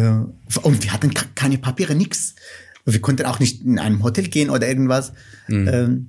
und 0.62 0.84
wir 0.84 0.92
hatten 0.92 1.14
ke- 1.14 1.28
keine 1.34 1.56
Papiere, 1.56 1.94
nix. 1.94 2.34
Wir 2.84 3.00
konnten 3.00 3.26
auch 3.26 3.38
nicht 3.38 3.62
in 3.62 3.78
einem 3.78 4.02
Hotel 4.02 4.28
gehen 4.28 4.50
oder 4.50 4.68
irgendwas. 4.68 5.12
Ähm, 5.48 6.08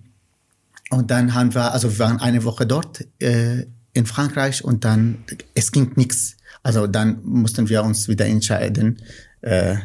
und 0.90 1.12
dann 1.12 1.34
haben 1.34 1.54
wir, 1.54 1.74
also 1.74 1.92
wir 1.92 2.00
waren 2.00 2.20
eine 2.20 2.44
Woche 2.44 2.66
dort 2.66 3.06
äh, 3.20 3.66
in 3.94 4.06
Frankreich 4.06 4.64
und 4.64 4.86
dann, 4.86 5.24
es 5.56 5.72
ging 5.72 5.92
nix. 5.96 6.38
Also 6.64 6.88
dann 6.88 7.24
mussten 7.24 7.70
wir 7.70 7.84
uns 7.84 8.08
wieder 8.08 8.26
entscheiden, 8.26 9.02
äh, 9.42 9.76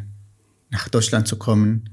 nach 0.71 0.89
Deutschland 0.89 1.29
zu 1.29 1.37
kommen. 1.37 1.91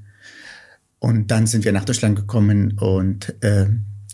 Und 1.00 1.30
dann 1.32 1.48
sind 1.48 1.66
wir 1.66 1.72
nach 1.72 1.86
Deutschland 1.86 2.16
gekommen 2.16 2.78
und 2.80 3.36
äh, 3.44 3.68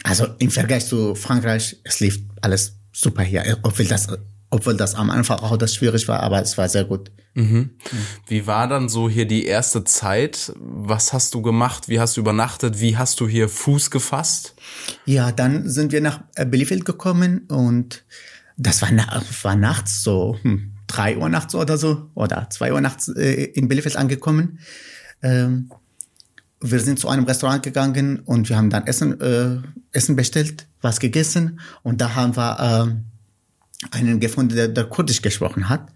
also 0.04 0.28
im 0.40 0.50
Vergleich 0.50 0.88
zu 0.88 1.16
Frankreich, 1.16 1.80
es 1.84 2.00
lief 2.00 2.20
alles 2.42 2.76
super 2.92 3.24
hier, 3.24 3.58
obwohl 3.62 3.86
das, 3.86 4.08
obwohl 4.52 4.76
das 4.76 4.96
am 4.96 5.10
Anfang 5.10 5.40
auch 5.40 5.58
das 5.58 5.74
schwierig 5.74 6.08
war, 6.08 6.20
aber 6.20 6.42
es 6.42 6.58
war 6.58 6.70
sehr 6.70 6.84
gut. 6.84 7.10
Wie 8.28 8.46
war 8.46 8.68
dann 8.68 8.90
so 8.90 9.10
hier 9.10 9.26
die 9.26 9.46
erste 9.46 9.86
Zeit? 9.86 10.52
Was 10.60 11.14
hast 11.14 11.34
du 11.34 11.42
gemacht? 11.42 11.88
Wie 11.88 12.00
hast 12.02 12.18
du 12.18 12.22
übernachtet? 12.22 12.82
Wie 12.82 12.98
hast 12.98 13.22
du 13.22 13.28
hier 13.30 13.48
Fuß 13.48 13.90
gefasst? 13.90 14.54
Ja, 15.06 15.32
dann 15.32 15.70
sind 15.70 15.94
wir 15.94 16.02
nach 16.02 16.22
äh, 16.36 16.46
Bielefeld 16.46 16.84
gekommen 16.84 17.48
und 17.48 18.04
das 18.58 18.82
war, 18.82 18.90
na 18.92 19.24
war 19.42 19.56
nachts 19.56 20.04
so 20.04 20.38
hm, 20.42 20.74
drei 20.88 21.18
Uhr 21.18 21.30
nachts 21.30 21.56
oder 21.56 21.78
so 21.78 22.10
oder 22.14 22.50
zwei 22.50 22.74
Uhr 22.74 22.82
nachts 22.82 23.08
äh, 23.08 23.46
in 23.46 23.70
Bielefeld 23.70 23.96
angekommen. 23.96 24.60
Ähm, 25.24 25.72
wir 26.60 26.80
sind 26.82 27.00
zu 27.00 27.08
einem 27.08 27.24
Restaurant 27.24 27.64
gegangen 27.64 28.20
und 28.20 28.50
wir 28.50 28.58
haben 28.58 28.70
dann 28.70 28.86
Essen, 28.86 29.20
äh, 29.22 29.58
Essen 29.94 30.18
bestellt, 30.18 30.68
was 30.82 31.00
gegessen 31.00 31.62
und 31.84 32.02
da 32.02 32.16
haben 32.16 32.36
wir 32.36 32.58
ähm, 32.60 33.06
einen 33.90 34.20
gefunden, 34.20 34.56
der, 34.56 34.68
der 34.68 34.86
Kurdisch 34.86 35.22
gesprochen 35.22 35.70
hat. 35.70 35.92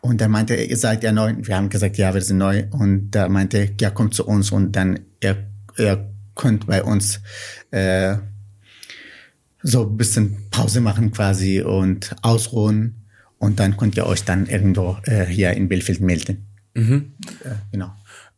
Und 0.00 0.20
der 0.20 0.28
meinte, 0.28 0.56
ihr 0.56 0.76
seid 0.76 1.02
ja 1.04 1.12
neu. 1.12 1.34
Wir 1.38 1.56
haben 1.56 1.68
gesagt, 1.68 1.96
ja, 1.96 2.12
wir 2.14 2.22
sind 2.22 2.38
neu. 2.38 2.64
Und 2.70 3.12
der 3.12 3.28
meinte, 3.28 3.70
ja, 3.80 3.90
kommt 3.90 4.14
zu 4.14 4.26
uns 4.26 4.50
und 4.50 4.72
dann 4.72 5.00
ihr, 5.22 5.46
ihr 5.76 6.12
könnt 6.34 6.66
bei 6.66 6.82
uns 6.82 7.20
äh, 7.70 8.16
so 9.62 9.86
ein 9.86 9.96
bisschen 9.96 10.48
Pause 10.50 10.80
machen 10.80 11.12
quasi 11.12 11.62
und 11.62 12.14
ausruhen. 12.22 13.04
Und 13.38 13.60
dann 13.60 13.76
könnt 13.76 13.96
ihr 13.96 14.06
euch 14.06 14.24
dann 14.24 14.46
irgendwo 14.46 14.98
äh, 15.04 15.24
hier 15.24 15.52
in 15.52 15.68
Bielefeld 15.68 16.00
melden. 16.00 16.46
Äh, 17.44 17.54
genau. 17.70 17.92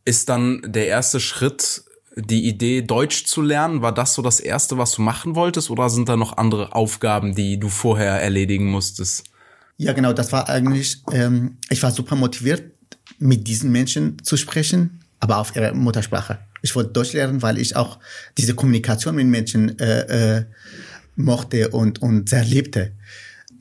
Ist 0.05 0.29
dann 0.29 0.61
der 0.65 0.87
erste 0.87 1.19
Schritt 1.19 1.83
die 2.15 2.47
Idee, 2.47 2.81
Deutsch 2.81 3.25
zu 3.25 3.41
lernen? 3.41 3.81
War 3.81 3.93
das 3.93 4.13
so 4.13 4.21
das 4.21 4.39
erste, 4.39 4.77
was 4.77 4.93
du 4.93 5.01
machen 5.01 5.35
wolltest? 5.35 5.69
Oder 5.69 5.89
sind 5.89 6.09
da 6.09 6.17
noch 6.17 6.37
andere 6.37 6.75
Aufgaben, 6.75 7.35
die 7.35 7.59
du 7.59 7.69
vorher 7.69 8.21
erledigen 8.21 8.65
musstest? 8.69 9.23
Ja, 9.77 9.93
genau, 9.93 10.13
das 10.13 10.31
war 10.31 10.47
eigentlich, 10.49 11.01
ähm, 11.11 11.57
ich 11.69 11.81
war 11.81 11.91
super 11.91 12.15
motiviert, 12.15 12.63
mit 13.17 13.47
diesen 13.47 13.71
Menschen 13.71 14.17
zu 14.23 14.37
sprechen, 14.37 14.99
aber 15.19 15.37
auf 15.37 15.55
ihrer 15.55 15.73
Muttersprache. 15.73 16.39
Ich 16.61 16.75
wollte 16.75 16.91
Deutsch 16.91 17.13
lernen, 17.13 17.41
weil 17.41 17.57
ich 17.57 17.75
auch 17.75 17.99
diese 18.37 18.53
Kommunikation 18.53 19.15
mit 19.15 19.27
Menschen 19.27 19.79
äh, 19.79 20.37
äh, 20.37 20.45
mochte 21.15 21.69
und, 21.69 22.01
und 22.01 22.29
sehr 22.29 22.43
liebte. 22.43 22.91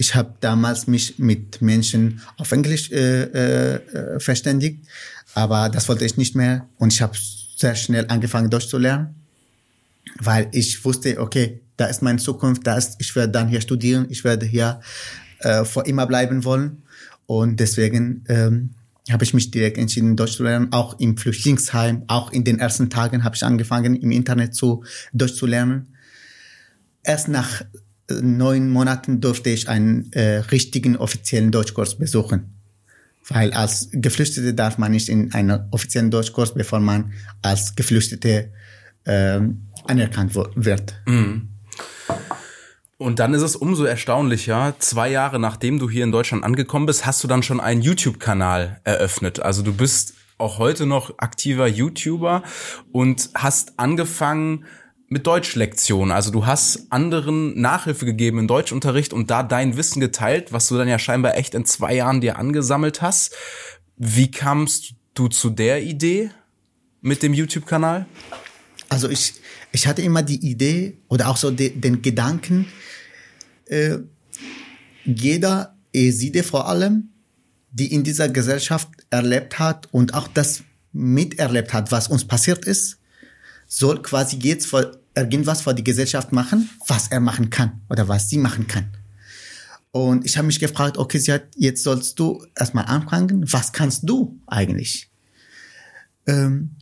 ich 0.01 0.15
habe 0.15 0.35
damals 0.41 0.87
mich 0.87 1.19
mit 1.19 1.61
Menschen 1.61 2.23
auf 2.39 2.53
Englisch 2.53 2.91
äh, 2.91 3.23
äh, 3.23 4.19
verständigt, 4.19 4.87
aber 5.35 5.69
das 5.69 5.89
wollte 5.91 6.07
ich 6.07 6.17
nicht 6.17 6.35
mehr 6.35 6.67
und 6.79 6.93
ich 6.93 7.03
habe 7.03 7.13
sehr 7.61 7.75
schnell 7.75 8.07
angefangen 8.09 8.49
Deutsch 8.49 8.69
zu 8.69 8.79
lernen, 8.79 9.15
weil 10.19 10.49
ich 10.53 10.83
wusste, 10.85 11.21
okay, 11.21 11.61
da 11.77 11.87
ist 11.87 12.03
meine 12.03 12.19
Zukunft, 12.19 12.67
da 12.67 12.77
ist, 12.77 12.97
ich 12.99 13.15
werde 13.15 13.33
dann 13.33 13.49
hier 13.49 13.61
studieren, 13.61 14.07
ich 14.09 14.25
werde 14.25 14.47
hier 14.47 14.81
äh, 15.41 15.65
vor 15.65 15.87
immer 15.87 16.07
bleiben 16.07 16.45
wollen 16.45 16.83
und 17.27 17.61
deswegen 17.61 18.25
ähm, 18.29 18.71
habe 19.11 19.25
ich 19.25 19.35
mich 19.35 19.51
direkt 19.51 19.77
entschieden, 19.77 20.17
Deutsch 20.17 20.37
zu 20.37 20.43
lernen, 20.43 20.73
auch 20.73 20.99
im 21.01 21.17
Flüchtlingsheim, 21.17 22.05
auch 22.07 22.33
in 22.33 22.45
den 22.45 22.59
ersten 22.59 22.89
Tagen 22.89 23.25
habe 23.25 23.37
ich 23.37 23.45
angefangen, 23.45 23.95
im 23.95 24.11
Internet 24.11 24.55
zu 24.55 24.85
Deutsch 25.13 25.35
zu 25.35 25.47
lernen. 25.47 25.95
Erst 27.03 27.29
nach 27.29 27.61
äh, 27.61 28.15
neun 28.23 28.71
Monaten 28.71 29.21
durfte 29.21 29.51
ich 29.51 29.69
einen 29.69 30.13
äh, 30.13 30.39
richtigen 30.51 30.97
offiziellen 30.97 31.51
Deutschkurs 31.51 31.99
besuchen. 31.99 32.60
Weil 33.31 33.53
als 33.53 33.89
Geflüchtete 33.93 34.55
darf 34.55 34.77
man 34.77 34.93
nicht 34.93 35.09
in 35.09 35.33
einen 35.33 35.69
offiziellen 35.71 36.11
Deutschkurs, 36.11 36.53
bevor 36.53 36.81
man 36.81 37.13
als 37.43 37.75
Geflüchtete 37.77 38.53
äh, 39.05 39.41
anerkannt 39.87 40.35
wird. 40.35 41.01
Mhm. 41.07 41.49
Und 42.99 43.19
dann 43.19 43.33
ist 43.33 43.41
es 43.41 43.57
umso 43.57 43.85
erstaunlicher, 43.85 44.75
zwei 44.79 45.11
Jahre 45.11 45.39
nachdem 45.39 45.79
du 45.79 45.89
hier 45.89 46.05
in 46.05 46.13
Deutschland 46.13 46.45
angekommen 46.45 46.85
bist, 46.85 47.07
hast 47.07 47.25
du 47.25 47.29
dann 47.29 47.43
schon 47.43 47.59
einen 47.59 47.81
YouTube-Kanal 47.81 48.81
eröffnet. 48.85 49.41
Also 49.41 49.63
du 49.63 49.73
bist 49.73 50.13
auch 50.37 50.59
heute 50.59 50.85
noch 50.85 51.15
aktiver 51.19 51.67
YouTuber 51.67 52.43
und 52.93 53.31
hast 53.35 53.79
angefangen 53.79 54.67
mit 55.11 55.27
Deutschlektionen. 55.27 56.13
Also 56.13 56.31
du 56.31 56.47
hast 56.47 56.87
anderen 56.91 57.61
Nachhilfe 57.61 58.07
gegeben 58.07 58.39
im 58.39 58.47
Deutschunterricht 58.47 59.13
und 59.13 59.29
da 59.29 59.43
dein 59.43 59.77
Wissen 59.77 60.01
geteilt, 60.01 60.53
was 60.53 60.69
du 60.69 60.79
dann 60.79 60.87
ja 60.87 61.01
scheinbar 61.01 61.37
echt 61.37 61.55
in 61.55 61.65
zwei 61.65 61.97
Jahren 61.97 62.21
dir 62.21 62.39
angesammelt 62.39 63.03
hast. 63.03 63.35
Wie 63.97 64.31
kamst 64.31 64.95
du 65.15 65.27
zu 65.27 65.51
der 65.51 65.83
Idee 65.83 66.31
mit 67.01 67.25
dem 67.25 67.35
YouTube-Kanal? 67.35 68.07
Also 68.89 69.09
ich, 69.09 69.35
ich 69.73 69.89
hatte 69.89 70.01
immer 70.01 70.23
die 70.23 70.49
Idee 70.49 70.97
oder 71.09 71.29
auch 71.29 71.37
so 71.37 71.51
de, 71.51 71.71
den 71.71 72.03
Gedanken, 72.03 72.67
äh, 73.67 73.99
jeder 75.05 75.77
Eside 75.93 76.45
vor 76.45 76.69
allem, 76.69 77.09
die 77.73 77.93
in 77.93 78.05
dieser 78.05 78.29
Gesellschaft 78.29 78.89
erlebt 79.11 79.59
hat 79.59 79.89
und 79.91 80.15
auch 80.15 80.29
das 80.29 80.63
miterlebt 80.93 81.73
hat, 81.73 81.91
was 81.91 82.07
uns 82.07 82.25
passiert 82.25 82.65
ist, 82.65 82.99
soll 83.67 84.03
quasi 84.03 84.39
jetzt 84.43 84.67
vor, 84.67 85.00
irgendwas 85.15 85.63
vor 85.63 85.75
die 85.75 85.85
Gesellschaft 85.85 86.33
machen, 86.33 86.71
was 86.87 87.09
er 87.09 87.21
machen 87.21 87.51
kann 87.51 87.81
oder 87.89 88.09
was 88.09 88.29
sie 88.29 88.39
machen 88.39 88.67
kann. 88.67 88.91
Und 89.93 90.25
ich 90.25 90.37
habe 90.37 90.47
mich 90.47 90.61
gefragt, 90.61 90.99
okay, 90.99 91.19
sie 91.19 91.33
hat, 91.33 91.49
jetzt 91.57 91.83
sollst 91.83 92.19
du 92.19 92.45
erstmal 92.57 92.85
anfangen, 92.87 93.45
was 93.53 93.73
kannst 93.73 94.09
du 94.09 94.41
eigentlich? 94.47 95.11
Ähm, 96.27 96.77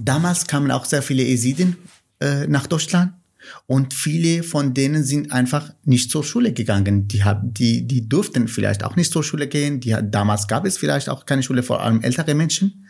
damals 0.00 0.46
kamen 0.46 0.70
auch 0.70 0.84
sehr 0.84 1.02
viele 1.02 1.24
Esiden 1.24 1.76
äh, 2.20 2.46
nach 2.48 2.66
Deutschland 2.66 3.12
und 3.66 3.94
viele 3.94 4.42
von 4.42 4.74
denen 4.74 5.04
sind 5.04 5.30
einfach 5.30 5.72
nicht 5.84 6.10
zur 6.10 6.24
Schule 6.24 6.52
gegangen. 6.52 7.06
Die, 7.06 7.22
haben, 7.22 7.54
die, 7.54 7.86
die 7.86 8.08
durften 8.08 8.48
vielleicht 8.48 8.82
auch 8.82 8.96
nicht 8.96 9.12
zur 9.12 9.22
Schule 9.22 9.46
gehen. 9.46 9.78
Die, 9.78 9.96
damals 10.02 10.48
gab 10.48 10.66
es 10.66 10.78
vielleicht 10.78 11.08
auch 11.08 11.26
keine 11.26 11.44
Schule, 11.44 11.62
vor 11.62 11.80
allem 11.80 12.02
ältere 12.02 12.34
Menschen. 12.34 12.88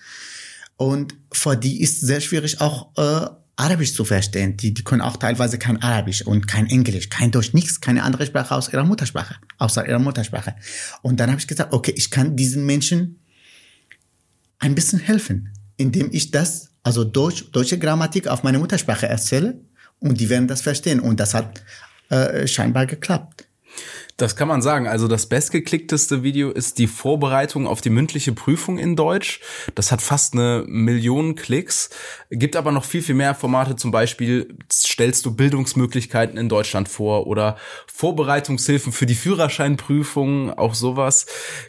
Und 0.76 1.14
für 1.32 1.56
die 1.56 1.82
ist 1.82 2.00
sehr 2.00 2.20
schwierig 2.20 2.60
auch 2.60 2.90
äh, 2.96 3.28
Arabisch 3.56 3.94
zu 3.94 4.04
verstehen. 4.04 4.56
Die, 4.56 4.74
die 4.74 4.84
können 4.84 5.00
auch 5.00 5.16
teilweise 5.16 5.58
kein 5.58 5.82
Arabisch 5.82 6.22
und 6.22 6.46
kein 6.46 6.66
Englisch, 6.66 7.08
kein 7.08 7.30
Deutsch, 7.30 7.54
nichts, 7.54 7.80
keine 7.80 8.02
andere 8.02 8.26
Sprache 8.26 8.54
aus 8.54 8.72
ihrer 8.72 8.84
Muttersprache, 8.84 9.36
außer 9.58 9.88
ihrer 9.88 9.98
Muttersprache. 9.98 10.54
Und 11.02 11.18
dann 11.18 11.30
habe 11.30 11.40
ich 11.40 11.46
gesagt, 11.46 11.72
okay, 11.72 11.92
ich 11.96 12.10
kann 12.10 12.36
diesen 12.36 12.66
Menschen 12.66 13.18
ein 14.58 14.74
bisschen 14.74 14.98
helfen, 14.98 15.52
indem 15.76 16.10
ich 16.12 16.30
das, 16.30 16.70
also 16.82 17.04
Deutsch, 17.04 17.50
deutsche 17.52 17.78
Grammatik 17.78 18.28
auf 18.28 18.42
meine 18.42 18.58
Muttersprache 18.58 19.08
erzähle 19.08 19.60
und 20.00 20.20
die 20.20 20.28
werden 20.28 20.48
das 20.48 20.60
verstehen. 20.60 21.00
Und 21.00 21.18
das 21.18 21.32
hat 21.34 21.62
äh, 22.10 22.46
scheinbar 22.46 22.86
geklappt. 22.86 23.45
Das 24.16 24.34
kann 24.34 24.48
man 24.48 24.62
sagen. 24.62 24.88
Also 24.88 25.08
das 25.08 25.26
bestgeklickteste 25.26 26.22
Video 26.22 26.50
ist 26.50 26.78
die 26.78 26.86
Vorbereitung 26.86 27.66
auf 27.66 27.82
die 27.82 27.90
mündliche 27.90 28.32
Prüfung 28.32 28.78
in 28.78 28.96
Deutsch. 28.96 29.40
Das 29.74 29.92
hat 29.92 30.00
fast 30.00 30.32
eine 30.32 30.64
Million 30.66 31.34
Klicks. 31.34 31.90
Gibt 32.30 32.56
aber 32.56 32.72
noch 32.72 32.84
viel, 32.84 33.02
viel 33.02 33.14
mehr 33.14 33.34
Formate. 33.34 33.76
Zum 33.76 33.90
Beispiel 33.90 34.56
stellst 34.72 35.26
du 35.26 35.36
Bildungsmöglichkeiten 35.36 36.38
in 36.38 36.48
Deutschland 36.48 36.88
vor 36.88 37.26
oder 37.26 37.58
Vorbereitungshilfen 37.92 38.90
für 38.90 39.04
die 39.04 39.14
Führerscheinprüfung, 39.14 40.50
auch 40.50 40.74
sowas. 40.74 41.26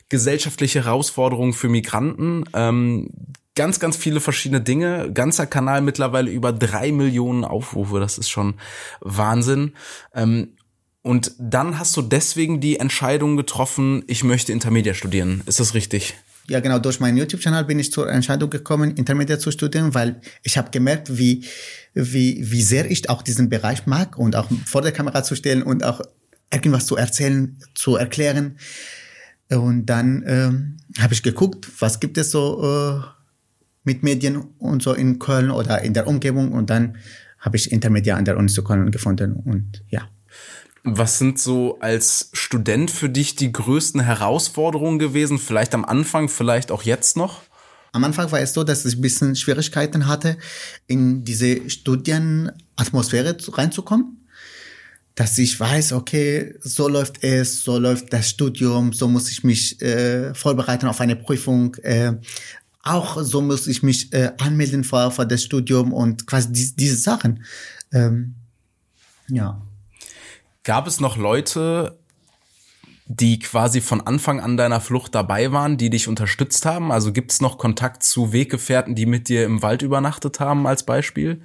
Gesellschaftliche 0.08 0.86
Herausforderungen 0.86 1.52
für 1.52 1.68
Migranten. 1.68 2.46
Ähm, 2.54 3.10
ganz, 3.56 3.82
ganz 3.82 3.98
viele 3.98 4.22
verschiedene 4.22 4.62
Dinge. 4.62 5.12
Ganzer 5.12 5.48
Kanal 5.48 5.82
mittlerweile 5.82 6.32
über 6.32 6.54
drei 6.54 6.94
Millionen 6.94 7.44
Aufrufe. 7.44 8.00
Das 8.00 8.18
ist 8.18 8.30
schon 8.30 8.56
Wahnsinn. 9.02 9.74
Ähm, 10.14 10.54
und 11.08 11.32
dann 11.40 11.80
hast 11.80 11.96
du 11.96 12.02
deswegen 12.02 12.60
die 12.60 12.80
Entscheidung 12.80 13.38
getroffen, 13.38 14.04
ich 14.08 14.26
möchte 14.26 14.52
Intermedia 14.52 14.94
studieren. 14.94 15.42
Ist 15.46 15.62
das 15.62 15.74
richtig? 15.74 16.16
Ja, 16.50 16.60
genau. 16.60 16.80
Durch 16.80 17.00
meinen 17.00 17.16
YouTube-Kanal 17.18 17.64
bin 17.64 17.80
ich 17.80 17.94
zur 17.94 18.10
Entscheidung 18.10 18.50
gekommen, 18.50 18.92
Intermedia 18.96 19.40
zu 19.40 19.52
studieren, 19.52 19.94
weil 19.94 20.20
ich 20.44 20.58
habe 20.58 20.70
gemerkt, 20.70 21.18
wie, 21.18 21.46
wie, 21.94 22.52
wie 22.52 22.62
sehr 22.62 22.92
ich 22.92 23.10
auch 23.10 23.22
diesen 23.22 23.48
Bereich 23.48 23.86
mag 23.86 24.18
und 24.18 24.36
auch 24.36 24.50
vor 24.66 24.82
der 24.82 24.92
Kamera 24.92 25.24
zu 25.24 25.36
stellen 25.36 25.64
und 25.64 25.82
auch 25.84 26.02
irgendwas 26.52 26.86
zu 26.86 26.98
erzählen, 26.98 27.58
zu 27.74 27.96
erklären. 27.96 28.58
Und 29.50 29.86
dann 29.86 30.26
ähm, 30.28 30.78
habe 31.00 31.14
ich 31.14 31.24
geguckt, 31.24 31.70
was 31.80 32.02
gibt 32.02 32.18
es 32.18 32.32
so 32.32 32.64
äh, 32.64 33.02
mit 33.86 34.04
Medien 34.04 34.44
und 34.60 34.84
so 34.84 34.94
in 34.94 35.20
Köln 35.20 35.52
oder 35.52 35.82
in 35.84 35.94
der 35.94 36.06
Umgebung 36.06 36.52
und 36.52 36.70
dann 36.70 36.98
habe 37.40 37.56
ich 37.56 37.72
Intermedia 37.72 38.18
an 38.18 38.26
der 38.26 38.36
Uni 38.36 38.52
zu 38.52 38.62
Köln 38.62 38.92
gefunden 38.92 39.34
und 39.34 39.84
ja. 39.88 40.10
Was 40.90 41.20
sind 41.20 41.38
so 41.38 41.80
als 41.82 42.30
Student 42.32 42.90
für 42.92 43.10
dich 43.10 43.36
die 43.36 43.52
größten 43.52 44.00
Herausforderungen 44.00 45.00
gewesen? 45.00 45.38
Vielleicht 45.38 45.76
am 45.76 45.84
Anfang, 45.84 46.30
vielleicht 46.30 46.72
auch 46.72 46.84
jetzt 46.84 47.18
noch? 47.18 47.42
Am 47.92 48.06
Anfang 48.06 48.32
war 48.32 48.40
es 48.40 48.54
so, 48.54 48.64
dass 48.64 48.86
ich 48.86 48.96
ein 48.96 49.02
bisschen 49.02 49.36
Schwierigkeiten 49.36 50.08
hatte, 50.08 50.38
in 50.88 51.26
diese 51.26 51.70
Studienatmosphäre 51.70 53.36
reinzukommen. 53.50 54.26
Dass 55.14 55.38
ich 55.38 55.60
weiß, 55.60 55.92
okay, 55.92 56.56
so 56.62 56.88
läuft 56.88 57.22
es, 57.22 57.66
so 57.66 57.78
läuft 57.78 58.14
das 58.14 58.30
Studium, 58.30 58.94
so 58.94 59.10
muss 59.10 59.30
ich 59.30 59.44
mich 59.44 59.82
äh, 59.82 60.34
vorbereiten 60.34 60.88
auf 60.88 61.02
eine 61.02 61.18
Prüfung. 61.18 61.76
Äh, 61.84 62.14
auch 62.84 63.22
so 63.22 63.42
muss 63.42 63.68
ich 63.68 63.84
mich 63.84 64.14
äh, 64.14 64.32
anmelden 64.38 64.86
vor, 64.86 65.12
vor 65.12 65.26
das 65.26 65.44
Studium 65.44 65.92
und 65.92 66.28
quasi 66.28 66.54
die, 66.54 66.74
diese 66.78 66.96
Sachen. 66.96 67.44
Ähm, 67.92 68.36
ja. 69.28 69.67
Gab 70.68 70.86
es 70.86 71.00
noch 71.00 71.16
Leute, 71.16 71.98
die 73.06 73.40
quasi 73.40 73.80
von 73.80 74.02
Anfang 74.02 74.42
an 74.42 74.58
deiner 74.58 74.82
Flucht 74.82 75.16
dabei 75.16 75.54
waren, 75.54 75.78
die 75.78 75.90
dich 75.90 76.10
unterstützt 76.10 76.66
haben? 76.66 76.92
Also 76.92 77.14
gibt 77.14 77.32
es 77.32 77.40
noch 77.40 77.58
Kontakt 77.58 78.04
zu 78.04 78.34
Weggefährten, 78.34 78.94
die 78.94 79.06
mit 79.06 79.30
dir 79.30 79.46
im 79.46 79.62
Wald 79.62 79.82
übernachtet 79.82 80.42
haben 80.42 80.68
als 80.68 80.84
Beispiel? 80.84 81.42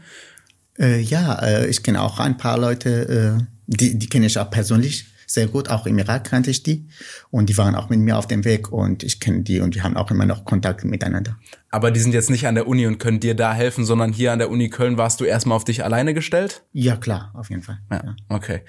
Äh, 0.77 0.99
ja, 1.03 1.41
äh, 1.41 1.69
ich 1.69 1.85
kenne 1.85 2.03
auch 2.03 2.19
ein 2.19 2.37
paar 2.37 2.59
Leute, 2.59 3.39
äh, 3.39 3.45
die, 3.69 3.97
die 3.97 4.09
kenne 4.09 4.27
ich 4.27 4.41
auch 4.41 4.51
persönlich 4.51 5.07
sehr 5.29 5.47
gut. 5.47 5.69
Auch 5.69 5.87
im 5.87 5.99
Irak 5.99 6.25
kannte 6.25 6.51
ich 6.51 6.65
die. 6.65 6.89
Und 7.31 7.49
die 7.49 7.57
waren 7.57 7.77
auch 7.77 7.91
mit 7.91 8.01
mir 8.01 8.19
auf 8.19 8.27
dem 8.27 8.45
Weg 8.45 8.73
und 8.73 9.05
ich 9.05 9.21
kenne 9.21 9.43
die 9.43 9.61
und 9.61 9.77
wir 9.77 9.85
haben 9.85 9.97
auch 9.97 10.11
immer 10.11 10.27
noch 10.27 10.45
Kontakt 10.45 10.83
miteinander. 10.83 11.39
Aber 11.73 11.91
die 11.91 12.01
sind 12.01 12.13
jetzt 12.13 12.29
nicht 12.29 12.47
an 12.47 12.55
der 12.55 12.69
Uni 12.69 12.87
und 12.87 12.99
können 12.99 13.19
dir 13.19 13.35
da 13.35 13.55
helfen, 13.55 13.87
sondern 13.87 14.13
hier 14.13 14.31
an 14.33 14.39
der 14.39 14.51
Uni 14.51 14.69
Köln 14.69 14.99
warst 14.99 15.21
du 15.21 15.25
erstmal 15.25 15.57
auf 15.57 15.65
dich 15.65 15.83
alleine 15.83 16.13
gestellt? 16.13 16.65
Ja, 16.75 16.97
klar, 16.97 17.33
auf 17.35 17.49
jeden 17.49 17.63
Fall. 17.63 17.79
Ja, 17.91 18.03
ja. 18.05 18.17
okay. 18.29 18.61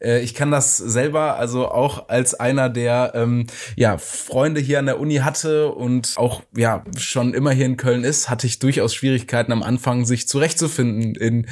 Äh, 0.00 0.22
ich 0.22 0.32
kann 0.32 0.50
das 0.50 0.78
selber, 0.78 1.36
also 1.36 1.70
auch 1.70 2.08
als 2.08 2.32
einer, 2.32 2.70
der 2.70 3.12
ähm, 3.14 3.46
ja 3.76 3.98
Freunde 3.98 4.58
hier 4.62 4.78
an 4.78 4.86
der 4.86 4.98
Uni 4.98 5.16
hatte 5.16 5.68
und 5.68 6.14
auch 6.16 6.42
ja 6.56 6.82
schon 6.96 7.34
immer 7.34 7.50
hier 7.50 7.66
in 7.66 7.76
Köln 7.76 8.04
ist, 8.04 8.30
hatte 8.30 8.46
ich 8.46 8.58
durchaus 8.58 8.94
Schwierigkeiten 8.94 9.52
am 9.52 9.62
Anfang, 9.62 10.06
sich 10.06 10.26
zurechtzufinden 10.26 11.14
in 11.14 11.46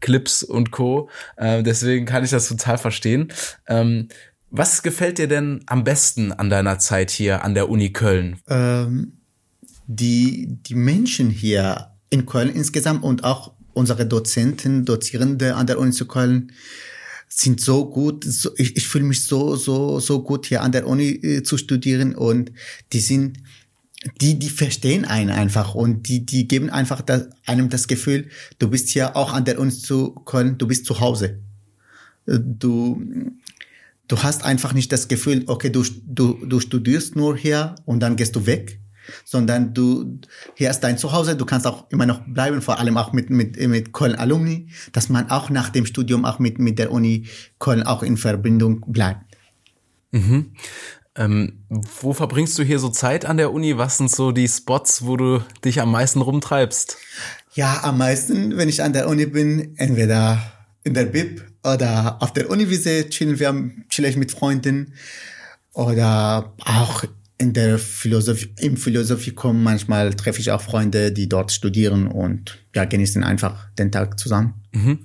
Clips 0.00 0.42
und 0.42 0.72
Co. 0.72 1.08
Äh, 1.38 1.62
deswegen 1.62 2.04
kann 2.04 2.22
ich 2.22 2.30
das 2.30 2.46
total 2.48 2.76
verstehen. 2.76 3.32
Ähm, 3.66 4.08
was 4.50 4.82
gefällt 4.82 5.16
dir 5.16 5.28
denn 5.28 5.62
am 5.66 5.84
besten 5.84 6.32
an 6.32 6.50
deiner 6.50 6.78
Zeit 6.78 7.10
hier 7.10 7.44
an 7.44 7.54
der 7.54 7.70
Uni 7.70 7.94
Köln? 7.94 8.40
Ähm 8.46 9.19
die, 9.92 10.46
die 10.66 10.76
Menschen 10.76 11.30
hier 11.30 11.90
in 12.10 12.24
Köln 12.24 12.48
insgesamt 12.48 13.02
und 13.02 13.24
auch 13.24 13.54
unsere 13.72 14.06
Dozenten, 14.06 14.84
Dozierende 14.84 15.56
an 15.56 15.66
der 15.66 15.80
Uni 15.80 15.90
zu 15.90 16.06
Köln 16.06 16.52
sind 17.28 17.60
so 17.60 17.90
gut. 17.90 18.22
So, 18.24 18.50
ich, 18.56 18.76
ich 18.76 18.86
fühle 18.86 19.04
mich 19.04 19.24
so, 19.24 19.56
so, 19.56 19.98
so 19.98 20.22
gut 20.22 20.46
hier 20.46 20.62
an 20.62 20.70
der 20.70 20.86
Uni 20.86 21.08
äh, 21.08 21.42
zu 21.42 21.58
studieren 21.58 22.14
und 22.14 22.52
die 22.92 23.00
sind, 23.00 23.38
die, 24.20 24.38
die 24.38 24.48
verstehen 24.48 25.04
einen 25.04 25.30
einfach 25.30 25.74
und 25.74 26.08
die, 26.08 26.24
die 26.24 26.46
geben 26.46 26.70
einfach 26.70 27.00
das, 27.00 27.28
einem 27.44 27.68
das 27.68 27.88
Gefühl, 27.88 28.28
du 28.60 28.70
bist 28.70 28.90
hier 28.90 29.16
auch 29.16 29.32
an 29.32 29.44
der 29.44 29.58
Uni 29.58 29.72
zu 29.72 30.12
Köln, 30.24 30.56
du 30.56 30.68
bist 30.68 30.86
zu 30.86 31.00
Hause. 31.00 31.40
Du, 32.26 33.02
du 34.06 34.22
hast 34.22 34.44
einfach 34.44 34.72
nicht 34.72 34.92
das 34.92 35.08
Gefühl, 35.08 35.42
okay, 35.48 35.70
du, 35.70 35.84
du, 36.06 36.44
du 36.46 36.60
studierst 36.60 37.16
nur 37.16 37.36
hier 37.36 37.74
und 37.86 37.98
dann 38.00 38.14
gehst 38.14 38.36
du 38.36 38.46
weg, 38.46 38.80
sondern 39.24 39.74
du, 39.74 40.20
hier 40.54 40.70
ist 40.70 40.80
dein 40.80 40.98
Zuhause, 40.98 41.36
du 41.36 41.44
kannst 41.44 41.66
auch 41.66 41.90
immer 41.90 42.06
noch 42.06 42.20
bleiben, 42.26 42.62
vor 42.62 42.78
allem 42.78 42.96
auch 42.96 43.12
mit, 43.12 43.30
mit, 43.30 43.56
mit 43.58 43.92
Köln 43.92 44.14
Alumni, 44.14 44.68
dass 44.92 45.08
man 45.08 45.30
auch 45.30 45.50
nach 45.50 45.70
dem 45.70 45.86
Studium 45.86 46.24
auch 46.24 46.38
mit, 46.38 46.58
mit 46.58 46.78
der 46.78 46.92
Uni 46.92 47.26
Köln 47.58 47.82
auch 47.82 48.02
in 48.02 48.16
Verbindung 48.16 48.84
bleibt. 48.86 49.24
Mhm. 50.12 50.52
Ähm, 51.16 51.64
wo 51.68 52.12
verbringst 52.12 52.58
du 52.58 52.62
hier 52.62 52.78
so 52.78 52.88
Zeit 52.88 53.24
an 53.24 53.36
der 53.36 53.52
Uni? 53.52 53.76
Was 53.76 53.98
sind 53.98 54.10
so 54.10 54.32
die 54.32 54.48
Spots, 54.48 55.04
wo 55.04 55.16
du 55.16 55.42
dich 55.64 55.80
am 55.80 55.90
meisten 55.90 56.20
rumtreibst? 56.20 56.96
Ja, 57.52 57.80
am 57.82 57.98
meisten, 57.98 58.56
wenn 58.56 58.68
ich 58.68 58.82
an 58.82 58.92
der 58.92 59.08
Uni 59.08 59.26
bin, 59.26 59.76
entweder 59.76 60.40
in 60.84 60.94
der 60.94 61.06
Bib 61.06 61.44
oder 61.64 62.18
auf 62.20 62.32
der 62.32 62.48
Uniwiese 62.48 63.08
chillen 63.08 63.38
wir, 63.38 63.70
chill 63.88 64.04
ich 64.04 64.16
mit 64.16 64.30
Freunden 64.30 64.94
oder 65.72 66.54
auch 66.64 67.04
in 67.40 67.54
der 67.54 67.78
Philosophie, 67.78 68.54
im 68.60 68.76
Philosophikum 68.76 69.62
manchmal 69.62 70.12
treffe 70.12 70.40
ich 70.40 70.50
auch 70.50 70.60
Freunde, 70.60 71.10
die 71.10 71.28
dort 71.28 71.50
studieren 71.50 72.06
und 72.06 72.58
ja, 72.74 72.84
genießen 72.84 73.24
einfach 73.24 73.70
den 73.78 73.90
Tag 73.90 74.18
zusammen. 74.18 74.54
Mhm. 74.72 74.98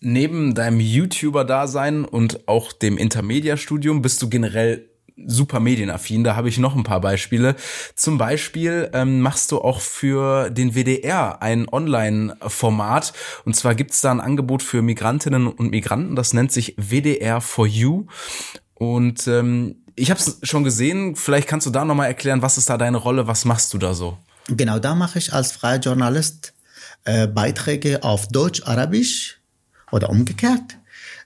Neben 0.00 0.54
deinem 0.54 0.80
YouTuber-Dasein 0.80 2.04
und 2.04 2.48
auch 2.48 2.72
dem 2.72 2.96
Intermedia-Studium 2.96 4.00
bist 4.00 4.22
du 4.22 4.30
generell 4.30 4.88
super 5.26 5.60
medienaffin. 5.60 6.24
Da 6.24 6.34
habe 6.34 6.48
ich 6.48 6.58
noch 6.58 6.74
ein 6.74 6.82
paar 6.82 7.00
Beispiele. 7.00 7.56
Zum 7.94 8.16
Beispiel 8.18 8.90
ähm, 8.92 9.20
machst 9.20 9.52
du 9.52 9.60
auch 9.60 9.80
für 9.80 10.50
den 10.50 10.74
WDR 10.74 11.42
ein 11.42 11.68
Online-Format. 11.68 13.12
Und 13.44 13.54
zwar 13.54 13.74
gibt 13.74 13.92
es 13.92 14.00
da 14.00 14.10
ein 14.10 14.20
Angebot 14.20 14.62
für 14.62 14.82
Migrantinnen 14.82 15.46
und 15.46 15.70
Migranten. 15.70 16.16
Das 16.16 16.32
nennt 16.32 16.52
sich 16.52 16.74
WDR 16.78 17.40
for 17.40 17.66
You. 17.66 18.06
Und 18.74 19.26
ähm, 19.28 19.85
ich 19.96 20.10
habe 20.10 20.20
es 20.20 20.38
schon 20.42 20.64
gesehen. 20.64 21.16
Vielleicht 21.16 21.48
kannst 21.48 21.66
du 21.66 21.70
da 21.70 21.84
nochmal 21.84 22.08
erklären, 22.08 22.42
was 22.42 22.58
ist 22.58 22.70
da 22.70 22.78
deine 22.78 22.98
Rolle? 22.98 23.26
Was 23.26 23.44
machst 23.44 23.74
du 23.74 23.78
da 23.78 23.94
so? 23.94 24.18
Genau, 24.48 24.78
da 24.78 24.94
mache 24.94 25.18
ich 25.18 25.32
als 25.32 25.52
freier 25.52 25.80
Journalist 25.80 26.52
äh, 27.04 27.26
Beiträge 27.26 28.04
auf 28.04 28.28
Deutsch, 28.28 28.62
Arabisch 28.64 29.40
oder 29.90 30.10
umgekehrt. 30.10 30.76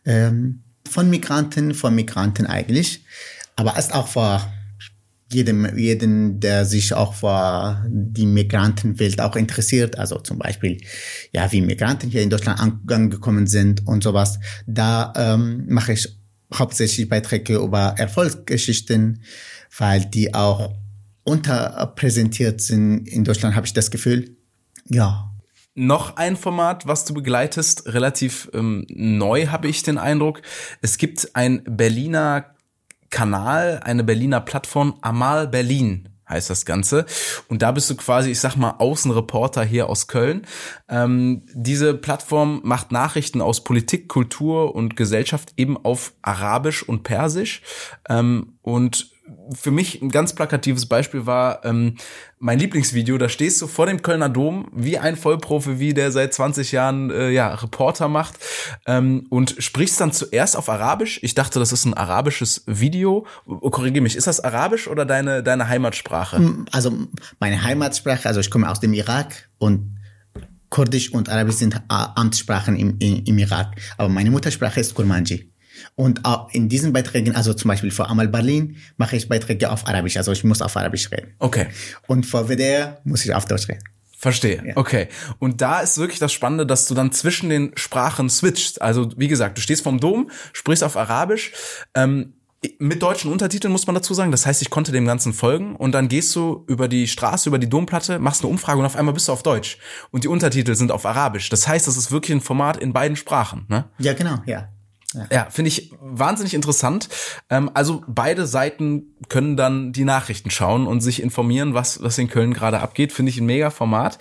Ähm, 0.07 0.63
von 0.89 1.11
Migranten, 1.11 1.75
von 1.75 1.95
Migranten 1.95 2.47
eigentlich 2.47 3.05
aber 3.61 3.79
ist 3.79 3.93
auch 3.93 4.09
vor 4.09 4.51
jedem, 5.31 5.77
jeden, 5.77 6.41
der 6.41 6.65
sich 6.65 6.95
auch 6.95 7.13
vor 7.13 7.85
die 7.87 8.25
Migrantenwelt 8.25 9.21
auch 9.21 9.37
interessiert, 9.37 9.99
also 9.99 10.19
zum 10.19 10.39
Beispiel, 10.39 10.81
ja, 11.33 11.53
wie 11.53 11.61
Migranten 11.61 12.09
hier 12.09 12.23
in 12.23 12.31
Deutschland 12.31 12.59
angekommen 12.59 13.47
sind 13.47 13.87
und 13.87 14.03
sowas, 14.03 14.41
da 14.67 15.13
ähm, 15.15 15.67
mache 15.69 15.93
ich 15.93 16.09
hauptsächlich 16.55 17.09
Beiträge 17.09 17.57
über 17.57 17.95
Erfolgsgeschichten, 17.97 19.23
weil 19.77 20.05
die 20.05 20.35
auch 20.35 20.75
unterpräsentiert 21.25 22.61
sind 22.61 23.09
in 23.09 23.25
Deutschland, 23.25 23.55
habe 23.55 23.67
ich 23.67 23.73
das 23.73 23.91
Gefühl. 23.91 24.37
Ja. 24.89 25.31
Noch 25.75 26.17
ein 26.17 26.37
Format, 26.37 26.87
was 26.87 27.05
du 27.05 27.15
begleitest, 27.15 27.87
relativ 27.87 28.51
ähm, 28.53 28.85
neu 28.89 29.47
habe 29.47 29.69
ich 29.69 29.83
den 29.83 29.99
Eindruck. 29.99 30.43
Es 30.83 30.99
gibt 30.99 31.31
ein 31.35 31.63
Berliner 31.65 32.57
Kanal, 33.09 33.81
eine 33.85 34.05
Berliner 34.05 34.41
Plattform, 34.41 34.99
Amal 35.01 35.49
Berlin 35.49 36.10
heißt 36.31 36.49
das 36.49 36.65
Ganze. 36.65 37.05
Und 37.49 37.63
da 37.63 37.73
bist 37.73 37.91
du 37.91 37.97
quasi, 37.97 38.31
ich 38.31 38.41
sag 38.41 38.57
mal, 38.57 38.77
Außenreporter 38.79 39.65
hier 39.65 39.89
aus 39.89 40.07
Köln. 40.07 40.47
Ähm, 40.89 41.43
diese 41.53 41.95
Plattform 41.95 42.61
macht 42.65 42.93
Nachrichten 42.93 43.43
aus 43.43 43.65
Politik, 43.65 44.09
Kultur 44.09 44.75
und 44.75 44.97
Gesellschaft 44.97 45.53
eben 45.57 45.77
auf 45.77 46.15
Arabisch 46.23 46.83
und 46.83 47.03
Persisch. 47.03 47.63
Ähm, 48.09 48.55
und 48.63 49.11
für 49.55 49.71
mich 49.71 50.01
ein 50.01 50.11
ganz 50.11 50.35
plakatives 50.35 50.87
Beispiel 50.87 51.27
war 51.27 51.65
ähm, 51.65 51.97
mein 52.39 52.59
Lieblingsvideo. 52.59 53.19
Da 53.19 53.29
stehst 53.29 53.61
du 53.61 53.67
vor 53.67 53.87
dem 53.87 54.03
Kölner 54.03 54.29
Dom 54.29 54.69
wie 54.75 54.99
ein 54.99 55.17
Vollprofi, 55.17 55.79
wie 55.79 55.95
der 55.95 56.13
seit 56.13 56.35
20 56.35 56.73
Jahren 56.73 57.11
äh, 57.11 57.31
ja 57.31 57.55
Reporter 57.55 58.09
macht 58.09 58.39
ähm, 58.87 59.27
und 59.31 59.57
sprichst 59.59 60.01
dann 60.01 60.13
zuerst 60.13 60.57
auf 60.57 60.69
Arabisch. 60.69 61.21
Ich 61.23 61.35
dachte, 61.35 61.59
das 61.59 61.73
ist 61.73 61.85
ein 61.85 61.95
arabisches 61.95 62.65
Video. 62.67 63.27
Oh, 63.47 63.71
Korrigiere 63.71 64.03
mich, 64.03 64.17
ist 64.17 64.27
das 64.27 64.41
Arabisch 64.41 64.89
oder 64.89 65.05
deine 65.05 65.43
deine 65.43 65.69
Heimatsprache? 65.69 66.65
Also 66.73 66.93
meine 67.39 67.63
Heimatsprache. 67.63 68.29
Also 68.29 68.41
ich 68.41 68.51
komme 68.51 68.71
aus 68.71 68.81
dem 68.81 68.93
Irak 68.93 69.49
und 69.59 69.97
Kurdisch 70.71 71.13
und 71.13 71.29
Arabisch 71.29 71.57
sind 71.57 71.83
Amtssprachen 71.89 72.77
im, 72.77 72.97
im, 73.01 73.25
im 73.25 73.39
Irak. 73.39 73.75
Aber 73.99 74.09
meine 74.09 74.31
Muttersprache 74.31 74.81
ist 74.81 74.95
Kurmanji. 74.95 75.50
Und 75.95 76.23
in 76.53 76.69
diesen 76.69 76.93
Beiträgen, 76.93 77.35
also 77.35 77.55
zum 77.55 77.69
Beispiel 77.69 77.91
für 77.91 78.09
Amal 78.09 78.29
Berlin, 78.29 78.77
mache 78.97 79.17
ich 79.17 79.29
Beiträge 79.29 79.71
auf 79.71 79.87
Arabisch. 79.87 80.17
Also 80.17 80.33
ich 80.33 80.45
muss 80.45 80.63
auf 80.63 80.77
Arabisch 80.77 81.11
reden. 81.11 81.35
Okay. 81.39 81.69
Und 82.07 82.27
für 82.27 82.49
WDR 82.49 83.01
muss 83.05 83.25
ich 83.25 83.35
auf 83.35 83.45
Deutsch 83.47 83.69
reden. 83.69 83.83
Verstehe. 84.21 84.63
Ja. 84.67 84.77
Okay. 84.77 85.09
Und 85.39 85.63
da 85.63 85.81
ist 85.81 85.97
wirklich 85.97 86.19
das 86.19 86.31
Spannende, 86.31 86.67
dass 86.67 86.85
du 86.85 86.95
dann 86.95 87.11
zwischen 87.11 87.49
den 87.49 87.73
Sprachen 87.77 88.29
switcht. 88.29 88.83
Also 88.83 89.11
wie 89.17 89.29
gesagt, 89.29 89.57
du 89.57 89.63
stehst 89.63 89.83
vom 89.83 89.99
Dom, 89.99 90.31
sprichst 90.53 90.85
auf 90.85 90.99
Arabisch. 90.99 91.53
Ähm, 91.95 92.35
mit 92.79 93.03
deutschen 93.03 93.33
Untertiteln 93.33 93.73
muss 93.73 93.87
man 93.87 93.95
dazu 93.95 94.13
sagen. 94.13 94.31
Das 94.31 94.45
heißt, 94.45 94.61
ich 94.61 94.69
konnte 94.69 94.93
dem 94.93 95.07
Ganzen 95.07 95.33
folgen 95.33 95.75
und 95.75 95.93
dann 95.93 96.09
gehst 96.09 96.37
du 96.37 96.65
über 96.67 96.89
die 96.89 97.09
Straße, 97.09 97.49
über 97.49 97.59
die 97.59 97.71
Domplatte, 97.71 98.19
machst 98.19 98.43
eine 98.43 98.51
Umfrage 98.51 98.79
und 98.79 98.85
auf 98.85 98.97
einmal 98.97 99.15
bist 99.15 99.29
du 99.29 99.33
auf 99.33 99.43
Deutsch 99.43 99.79
und 100.11 100.25
die 100.25 100.29
Untertitel 100.29 100.75
sind 100.75 100.93
auf 100.93 101.07
Arabisch. 101.07 101.49
Das 101.49 101.67
heißt, 101.67 101.87
das 101.87 101.97
ist 101.97 102.13
wirklich 102.13 102.37
ein 102.37 102.43
Format 102.43 102.77
in 102.77 102.93
beiden 102.93 103.17
Sprachen, 103.17 103.65
ne? 103.69 103.87
Ja, 103.99 104.13
genau, 104.13 104.43
ja. 104.45 104.69
Ja, 105.15 105.27
ja 105.31 105.47
finde 105.51 105.69
ich 105.69 105.93
wahnsinnig 106.01 106.55
interessant. 106.55 107.09
Ähm, 107.49 107.71
also 107.75 108.03
beide 108.07 108.47
Seiten 108.47 109.15
können 109.29 109.57
dann 109.57 109.93
die 109.93 110.05
Nachrichten 110.05 110.51
schauen 110.51 110.87
und 110.87 111.01
sich 111.01 111.23
informieren, 111.23 111.75
was, 111.75 112.03
was 112.03 112.19
in 112.19 112.29
Köln 112.29 112.55
gerade 112.55 112.81
abgeht. 112.81 113.13
Finde 113.13 113.31
ich 113.31 113.39
ein 113.39 113.47
mega 113.47 113.71
Format. 113.71 114.19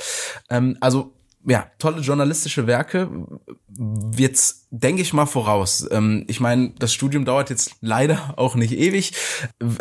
Ähm, 0.49 0.77
also 0.79 1.13
ja, 1.45 1.67
tolle 1.79 2.01
journalistische 2.01 2.67
Werke. 2.67 3.09
Jetzt 4.15 4.67
denke 4.71 5.01
ich 5.01 5.13
mal 5.13 5.25
voraus. 5.25 5.87
Ähm, 5.89 6.25
ich 6.27 6.41
meine, 6.41 6.73
das 6.77 6.93
Studium 6.93 7.23
dauert 7.23 7.49
jetzt 7.49 7.71
leider 7.79 8.33
auch 8.37 8.55
nicht 8.55 8.73
ewig. 8.73 9.13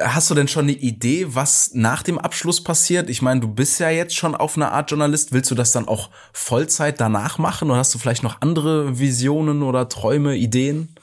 Hast 0.00 0.30
du 0.30 0.34
denn 0.34 0.48
schon 0.48 0.66
eine 0.66 0.72
Idee, 0.72 1.26
was 1.34 1.72
nach 1.74 2.02
dem 2.02 2.18
Abschluss 2.18 2.62
passiert? 2.62 3.10
Ich 3.10 3.22
meine, 3.22 3.40
du 3.40 3.48
bist 3.48 3.80
ja 3.80 3.90
jetzt 3.90 4.14
schon 4.14 4.36
auf 4.36 4.56
einer 4.56 4.72
Art 4.72 4.90
Journalist. 4.90 5.32
Willst 5.32 5.50
du 5.50 5.56
das 5.56 5.72
dann 5.72 5.88
auch 5.88 6.10
Vollzeit 6.32 7.00
danach 7.00 7.38
machen? 7.38 7.70
Oder 7.70 7.80
hast 7.80 7.94
du 7.94 7.98
vielleicht 7.98 8.22
noch 8.22 8.40
andere 8.40 8.98
Visionen 8.98 9.62
oder 9.62 9.88
Träume, 9.88 10.36
Ideen? 10.36 10.94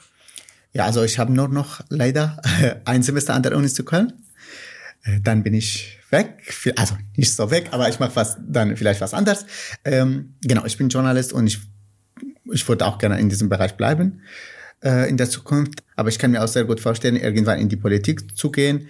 Ja, 0.76 0.84
also 0.84 1.02
ich 1.02 1.18
habe 1.18 1.32
nur 1.32 1.48
noch 1.48 1.80
leider 1.88 2.38
ein 2.84 3.02
Semester 3.02 3.32
an 3.32 3.42
der 3.42 3.56
Uni 3.56 3.66
zu 3.66 3.82
Köln. 3.82 4.12
Äh, 5.04 5.20
dann 5.22 5.42
bin 5.42 5.54
ich 5.54 5.98
weg, 6.10 6.36
also 6.76 6.98
nicht 7.16 7.34
so 7.34 7.50
weg, 7.50 7.68
aber 7.70 7.88
ich 7.88 7.98
mache 7.98 8.14
was 8.14 8.36
dann 8.46 8.76
vielleicht 8.76 9.00
was 9.00 9.14
anderes. 9.14 9.46
Ähm, 9.86 10.34
genau, 10.42 10.66
ich 10.66 10.76
bin 10.76 10.90
Journalist 10.90 11.32
und 11.32 11.46
ich 11.46 11.60
ich 12.52 12.68
würde 12.68 12.84
auch 12.84 12.98
gerne 12.98 13.18
in 13.18 13.30
diesem 13.30 13.48
Bereich 13.48 13.78
bleiben 13.78 14.20
äh, 14.84 15.08
in 15.08 15.16
der 15.16 15.30
Zukunft. 15.30 15.82
Aber 15.96 16.10
ich 16.10 16.18
kann 16.18 16.32
mir 16.32 16.44
auch 16.44 16.48
sehr 16.48 16.64
gut 16.64 16.80
vorstellen, 16.80 17.16
irgendwann 17.16 17.58
in 17.58 17.70
die 17.70 17.76
Politik 17.76 18.36
zu 18.36 18.50
gehen, 18.50 18.88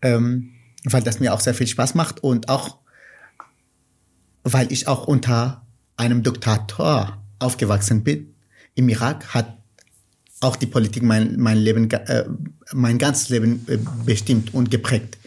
ähm, 0.00 0.54
weil 0.84 1.02
das 1.02 1.20
mir 1.20 1.34
auch 1.34 1.40
sehr 1.40 1.54
viel 1.54 1.66
Spaß 1.66 1.94
macht 1.94 2.24
und 2.24 2.48
auch 2.48 2.78
weil 4.42 4.72
ich 4.72 4.88
auch 4.88 5.06
unter 5.06 5.66
einem 5.98 6.22
Diktator 6.22 7.22
aufgewachsen 7.40 8.04
bin. 8.04 8.34
Im 8.74 8.88
Irak 8.88 9.34
hat 9.34 9.58
auch 10.40 10.56
die 10.56 10.66
Politik 10.66 11.02
mein, 11.02 11.38
mein 11.38 11.58
Leben, 11.58 11.90
äh, 11.90 12.24
mein 12.72 12.98
ganzes 12.98 13.28
Leben 13.28 13.64
äh, 13.68 13.78
bestimmt 14.04 14.54
und 14.54 14.70
geprägt. 14.70 15.18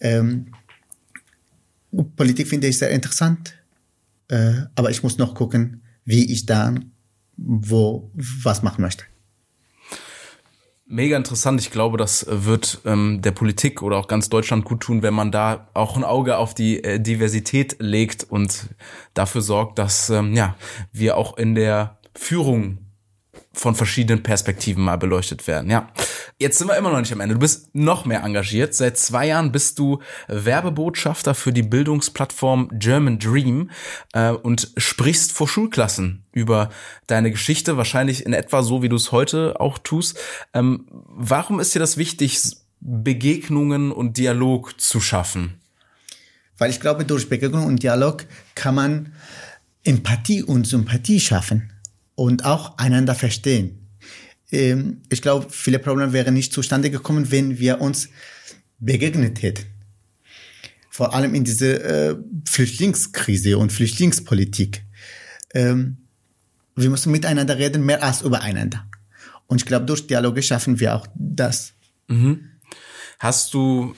Ähm, 0.00 0.46
Politik 2.16 2.48
finde 2.48 2.68
ich 2.68 2.78
sehr 2.78 2.90
interessant, 2.90 3.54
äh, 4.28 4.62
aber 4.74 4.90
ich 4.90 5.02
muss 5.02 5.18
noch 5.18 5.34
gucken, 5.34 5.82
wie 6.04 6.32
ich 6.32 6.46
dann 6.46 6.92
wo 7.42 8.10
was 8.14 8.62
machen 8.62 8.82
möchte. 8.82 9.04
Mega 10.86 11.16
interessant. 11.16 11.60
Ich 11.60 11.70
glaube, 11.70 11.96
das 11.98 12.26
wird 12.28 12.80
ähm, 12.84 13.22
der 13.22 13.30
Politik 13.30 13.80
oder 13.80 13.96
auch 13.96 14.08
ganz 14.08 14.28
Deutschland 14.28 14.64
gut 14.64 14.80
tun, 14.80 15.02
wenn 15.02 15.14
man 15.14 15.30
da 15.30 15.68
auch 15.72 15.96
ein 15.96 16.02
Auge 16.04 16.36
auf 16.36 16.52
die 16.52 16.82
äh, 16.82 16.98
Diversität 16.98 17.76
legt 17.78 18.24
und 18.24 18.68
dafür 19.14 19.40
sorgt, 19.40 19.78
dass 19.78 20.10
ähm, 20.10 20.34
ja 20.34 20.56
wir 20.92 21.16
auch 21.16 21.38
in 21.38 21.54
der 21.54 21.98
Führung 22.14 22.78
von 23.52 23.74
verschiedenen 23.74 24.22
Perspektiven 24.22 24.84
mal 24.84 24.96
beleuchtet 24.96 25.46
werden. 25.46 25.70
Ja, 25.70 25.88
jetzt 26.38 26.58
sind 26.58 26.68
wir 26.68 26.76
immer 26.76 26.92
noch 26.92 27.00
nicht 27.00 27.12
am 27.12 27.20
Ende. 27.20 27.34
Du 27.34 27.40
bist 27.40 27.74
noch 27.74 28.04
mehr 28.04 28.22
engagiert. 28.22 28.74
Seit 28.74 28.96
zwei 28.96 29.26
Jahren 29.26 29.50
bist 29.50 29.78
du 29.80 30.00
Werbebotschafter 30.28 31.34
für 31.34 31.52
die 31.52 31.64
Bildungsplattform 31.64 32.70
German 32.72 33.18
Dream 33.18 33.70
äh, 34.12 34.30
und 34.30 34.70
sprichst 34.76 35.32
vor 35.32 35.48
Schulklassen 35.48 36.24
über 36.32 36.70
deine 37.08 37.32
Geschichte, 37.32 37.76
wahrscheinlich 37.76 38.24
in 38.24 38.32
etwa 38.32 38.62
so, 38.62 38.82
wie 38.82 38.88
du 38.88 38.96
es 38.96 39.10
heute 39.10 39.58
auch 39.58 39.78
tust. 39.78 40.16
Ähm, 40.54 40.86
warum 40.90 41.58
ist 41.58 41.74
dir 41.74 41.80
das 41.80 41.96
wichtig, 41.96 42.56
Begegnungen 42.80 43.90
und 43.90 44.16
Dialog 44.16 44.80
zu 44.80 45.00
schaffen? 45.00 45.60
Weil 46.56 46.70
ich 46.70 46.80
glaube, 46.80 47.04
durch 47.04 47.28
Begegnung 47.28 47.66
und 47.66 47.82
Dialog 47.82 48.26
kann 48.54 48.76
man 48.76 49.12
Empathie 49.82 50.42
und 50.42 50.66
Sympathie 50.66 51.18
schaffen 51.18 51.72
und 52.20 52.44
auch 52.44 52.76
einander 52.76 53.14
verstehen. 53.14 53.88
ähm, 54.52 55.00
ich 55.08 55.22
glaube, 55.22 55.46
viele 55.48 55.78
Probleme 55.78 56.12
wären 56.12 56.34
nicht 56.34 56.52
zustande 56.52 56.90
gekommen, 56.90 57.30
wenn 57.30 57.58
wir 57.58 57.80
uns 57.80 58.10
begegnet 58.78 59.40
hätten. 59.40 59.64
Vor 60.90 61.14
allem 61.14 61.34
in 61.34 61.44
dieser 61.44 62.10
äh, 62.10 62.16
Flüchtlingskrise 62.46 63.56
und 63.56 63.72
Flüchtlingspolitik. 63.72 64.82
Ähm, 65.54 65.96
wir 66.76 66.90
müssen 66.90 67.10
miteinander 67.10 67.56
reden, 67.56 67.86
mehr 67.86 68.02
als 68.02 68.20
übereinander. 68.20 68.84
Und 69.46 69.62
ich 69.62 69.66
glaube, 69.66 69.86
durch 69.86 70.06
Dialoge 70.06 70.42
schaffen 70.42 70.78
wir 70.78 70.96
auch 70.96 71.06
das. 71.14 71.72
Mhm. 72.08 72.50
Hast 73.18 73.54
du 73.54 73.94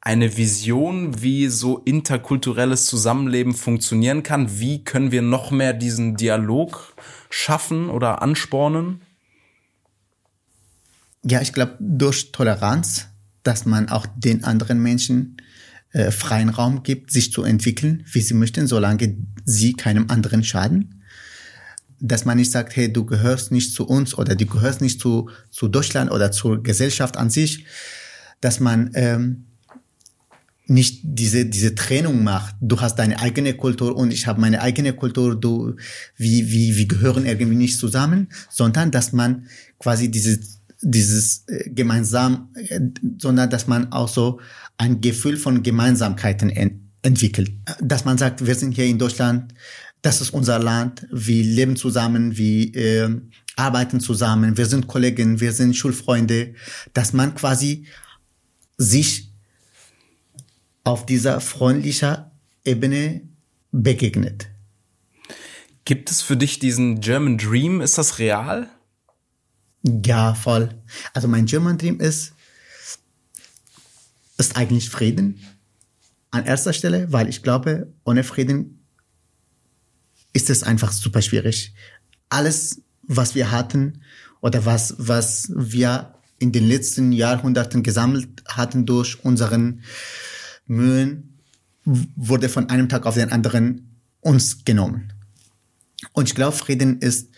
eine 0.00 0.38
Vision, 0.38 1.22
wie 1.22 1.48
so 1.48 1.78
interkulturelles 1.84 2.86
Zusammenleben 2.86 3.52
funktionieren 3.52 4.22
kann? 4.22 4.58
Wie 4.58 4.84
können 4.84 5.12
wir 5.12 5.20
noch 5.20 5.50
mehr 5.50 5.74
diesen 5.74 6.16
Dialog 6.16 6.94
schaffen 7.30 7.90
oder 7.90 8.22
anspornen? 8.22 9.02
Ja, 11.22 11.40
ich 11.40 11.52
glaube, 11.52 11.76
durch 11.80 12.32
Toleranz, 12.32 13.08
dass 13.42 13.66
man 13.66 13.88
auch 13.88 14.06
den 14.16 14.44
anderen 14.44 14.80
Menschen 14.82 15.36
äh, 15.92 16.10
freien 16.10 16.48
Raum 16.48 16.82
gibt, 16.82 17.10
sich 17.10 17.32
zu 17.32 17.42
entwickeln, 17.42 18.04
wie 18.12 18.20
sie 18.20 18.34
möchten, 18.34 18.66
solange 18.66 19.16
sie 19.44 19.72
keinem 19.72 20.10
anderen 20.10 20.44
schaden. 20.44 21.02
Dass 22.00 22.24
man 22.24 22.36
nicht 22.36 22.52
sagt, 22.52 22.76
hey, 22.76 22.92
du 22.92 23.04
gehörst 23.04 23.50
nicht 23.50 23.74
zu 23.74 23.86
uns 23.86 24.16
oder 24.16 24.36
du 24.36 24.46
gehörst 24.46 24.80
nicht 24.80 25.00
zu, 25.00 25.30
zu 25.50 25.66
Deutschland 25.68 26.10
oder 26.10 26.30
zur 26.30 26.62
Gesellschaft 26.62 27.16
an 27.16 27.30
sich. 27.30 27.66
Dass 28.40 28.60
man 28.60 28.90
ähm, 28.94 29.47
nicht 30.68 31.00
diese 31.02 31.46
diese 31.46 31.74
Trennung 31.74 32.22
macht. 32.22 32.54
Du 32.60 32.80
hast 32.80 32.96
deine 32.96 33.20
eigene 33.20 33.54
Kultur 33.54 33.96
und 33.96 34.12
ich 34.12 34.26
habe 34.26 34.40
meine 34.40 34.60
eigene 34.60 34.92
Kultur. 34.92 35.34
Du 35.34 35.74
wie 36.16 36.50
wie 36.50 36.76
wie 36.76 36.86
gehören 36.86 37.26
irgendwie 37.26 37.56
nicht 37.56 37.78
zusammen, 37.78 38.28
sondern 38.50 38.90
dass 38.90 39.12
man 39.12 39.46
quasi 39.78 40.10
dieses 40.10 40.60
dieses 40.80 41.44
äh, 41.48 41.70
gemeinsam, 41.70 42.50
äh, 42.54 42.80
sondern 43.18 43.50
dass 43.50 43.66
man 43.66 43.92
auch 43.92 44.08
so 44.08 44.40
ein 44.76 45.00
Gefühl 45.00 45.36
von 45.36 45.62
Gemeinsamkeiten 45.62 46.50
ent 46.50 46.82
entwickelt. 47.00 47.52
Dass 47.80 48.04
man 48.04 48.18
sagt, 48.18 48.44
wir 48.44 48.56
sind 48.56 48.72
hier 48.72 48.84
in 48.84 48.98
Deutschland, 48.98 49.54
das 50.02 50.20
ist 50.20 50.30
unser 50.30 50.58
Land, 50.58 51.06
wir 51.12 51.44
leben 51.44 51.76
zusammen, 51.76 52.36
wir 52.36 52.74
äh, 52.74 53.08
arbeiten 53.56 54.00
zusammen, 54.00 54.56
wir 54.56 54.66
sind 54.66 54.88
Kollegen, 54.88 55.40
wir 55.40 55.52
sind 55.52 55.76
Schulfreunde, 55.76 56.54
dass 56.94 57.12
man 57.12 57.36
quasi 57.36 57.86
sich 58.76 59.27
auf 60.88 61.04
dieser 61.04 61.42
freundlichen 61.42 62.16
Ebene 62.64 63.20
begegnet. 63.72 64.48
Gibt 65.84 66.10
es 66.10 66.22
für 66.22 66.34
dich 66.34 66.60
diesen 66.60 67.02
German 67.02 67.36
Dream? 67.36 67.82
Ist 67.82 67.98
das 67.98 68.18
real? 68.18 68.70
Ja, 69.82 70.32
voll. 70.32 70.70
Also 71.12 71.28
mein 71.28 71.44
German 71.44 71.76
Dream 71.76 72.00
ist, 72.00 72.32
ist 74.38 74.56
eigentlich 74.56 74.88
Frieden 74.88 75.40
an 76.30 76.46
erster 76.46 76.72
Stelle, 76.72 77.12
weil 77.12 77.28
ich 77.28 77.42
glaube, 77.42 77.92
ohne 78.04 78.24
Frieden 78.24 78.82
ist 80.32 80.48
es 80.48 80.62
einfach 80.62 80.90
super 80.90 81.20
schwierig. 81.20 81.74
Alles, 82.30 82.80
was 83.02 83.34
wir 83.34 83.50
hatten 83.50 84.00
oder 84.40 84.64
was, 84.64 84.94
was 84.96 85.52
wir 85.54 86.14
in 86.38 86.50
den 86.50 86.66
letzten 86.66 87.12
Jahrhunderten 87.12 87.82
gesammelt 87.82 88.42
hatten 88.46 88.86
durch 88.86 89.22
unseren 89.22 89.82
Mühen, 90.68 91.40
wurde 91.84 92.48
von 92.48 92.70
einem 92.70 92.88
Tag 92.88 93.06
auf 93.06 93.14
den 93.14 93.32
anderen 93.32 93.96
uns 94.20 94.64
genommen. 94.64 95.12
Und 96.12 96.28
ich 96.28 96.34
glaube, 96.34 96.56
Frieden 96.56 97.00
ist, 97.00 97.30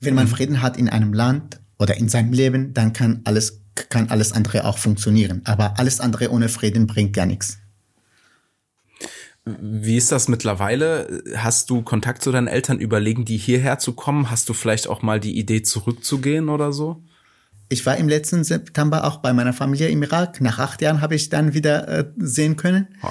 wenn 0.00 0.14
man 0.14 0.26
mhm. 0.26 0.30
Frieden 0.30 0.62
hat 0.62 0.76
in 0.76 0.88
einem 0.88 1.12
Land 1.12 1.60
oder 1.78 1.96
in 1.96 2.08
seinem 2.08 2.32
Leben, 2.32 2.74
dann 2.74 2.92
kann 2.92 3.22
alles, 3.24 3.62
kann 3.88 4.10
alles 4.10 4.32
andere 4.32 4.64
auch 4.64 4.78
funktionieren. 4.78 5.42
Aber 5.44 5.78
alles 5.78 6.00
andere 6.00 6.30
ohne 6.30 6.48
Frieden 6.48 6.86
bringt 6.86 7.14
gar 7.14 7.26
nichts. 7.26 7.58
Wie 9.44 9.96
ist 9.96 10.12
das 10.12 10.28
mittlerweile? 10.28 11.22
Hast 11.36 11.68
du 11.70 11.82
Kontakt 11.82 12.22
zu 12.22 12.30
deinen 12.30 12.46
Eltern? 12.46 12.78
Überlegen 12.78 13.24
die 13.24 13.36
hierher 13.36 13.78
zu 13.78 13.92
kommen? 13.92 14.30
Hast 14.30 14.48
du 14.48 14.54
vielleicht 14.54 14.86
auch 14.86 15.02
mal 15.02 15.18
die 15.18 15.36
Idee 15.36 15.62
zurückzugehen 15.62 16.48
oder 16.48 16.72
so? 16.72 17.02
Ich 17.72 17.86
war 17.86 17.96
im 17.96 18.06
letzten 18.06 18.44
September 18.44 19.04
auch 19.04 19.16
bei 19.16 19.32
meiner 19.32 19.54
Familie 19.54 19.88
im 19.88 20.02
Irak. 20.02 20.42
Nach 20.42 20.58
acht 20.58 20.82
Jahren 20.82 21.00
habe 21.00 21.14
ich 21.14 21.30
dann 21.30 21.54
wieder 21.54 21.88
äh, 21.88 22.04
sehen 22.18 22.56
können. 22.56 22.86
Oh. 23.02 23.08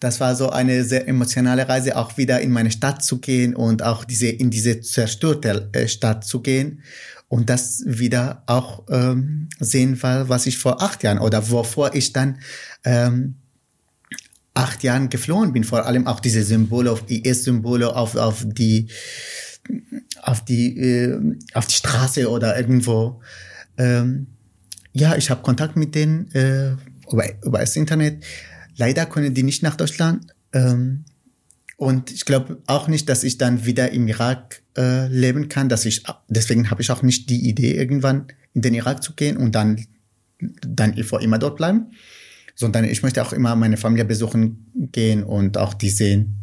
Das 0.00 0.18
war 0.18 0.34
so 0.34 0.50
eine 0.50 0.82
sehr 0.82 1.06
emotionale 1.06 1.68
Reise, 1.68 1.96
auch 1.96 2.16
wieder 2.16 2.40
in 2.40 2.50
meine 2.50 2.72
Stadt 2.72 3.04
zu 3.04 3.20
gehen 3.20 3.54
und 3.54 3.84
auch 3.84 4.04
diese 4.04 4.26
in 4.26 4.50
diese 4.50 4.80
zerstörte 4.80 5.68
äh, 5.72 5.86
Stadt 5.86 6.24
zu 6.24 6.40
gehen 6.40 6.82
und 7.28 7.48
das 7.48 7.84
wieder 7.86 8.42
auch 8.46 8.82
ähm, 8.90 9.48
sehen, 9.60 10.02
war, 10.02 10.28
was 10.28 10.46
ich 10.46 10.58
vor 10.58 10.82
acht 10.82 11.04
Jahren 11.04 11.20
oder 11.20 11.48
wovor 11.50 11.94
ich 11.94 12.12
dann 12.12 12.40
ähm, 12.82 13.36
acht 14.54 14.82
Jahren 14.82 15.10
geflohen 15.10 15.52
bin. 15.52 15.62
Vor 15.62 15.86
allem 15.86 16.08
auch 16.08 16.18
diese 16.18 16.42
Symbole, 16.42 16.90
auf 16.90 17.04
IS-Symbole 17.06 17.94
auf 17.94 18.16
auf 18.16 18.44
die 18.44 18.88
auf 20.20 20.44
die 20.44 20.76
äh, 20.76 21.36
auf 21.54 21.68
die 21.68 21.74
Straße 21.76 22.28
oder 22.28 22.58
irgendwo 22.58 23.20
ähm, 23.76 24.26
ja, 24.92 25.16
ich 25.16 25.30
habe 25.30 25.42
Kontakt 25.42 25.76
mit 25.76 25.94
denen 25.94 26.30
äh, 26.32 26.72
über, 27.10 27.24
über 27.42 27.58
das 27.58 27.76
Internet. 27.76 28.24
Leider 28.76 29.06
können 29.06 29.34
die 29.34 29.42
nicht 29.42 29.62
nach 29.62 29.76
Deutschland. 29.76 30.26
Ähm, 30.52 31.04
und 31.76 32.12
ich 32.12 32.24
glaube 32.24 32.58
auch 32.66 32.88
nicht, 32.88 33.08
dass 33.08 33.24
ich 33.24 33.38
dann 33.38 33.64
wieder 33.64 33.90
im 33.90 34.06
Irak 34.06 34.62
äh, 34.76 35.08
leben 35.08 35.48
kann. 35.48 35.68
Dass 35.68 35.84
ich, 35.84 36.04
deswegen 36.28 36.70
habe 36.70 36.82
ich 36.82 36.90
auch 36.90 37.02
nicht 37.02 37.28
die 37.30 37.48
Idee, 37.48 37.74
irgendwann 37.74 38.26
in 38.54 38.62
den 38.62 38.74
Irak 38.74 39.02
zu 39.02 39.14
gehen 39.14 39.36
und 39.36 39.54
dann, 39.54 39.84
dann 40.38 41.02
vor 41.04 41.22
immer 41.22 41.38
dort 41.38 41.56
bleiben. 41.56 41.90
Sondern 42.54 42.84
ich 42.84 43.02
möchte 43.02 43.22
auch 43.22 43.32
immer 43.32 43.56
meine 43.56 43.78
Familie 43.78 44.04
besuchen 44.04 44.70
gehen 44.92 45.24
und 45.24 45.56
auch 45.56 45.74
die 45.74 45.90
sehen. 45.90 46.38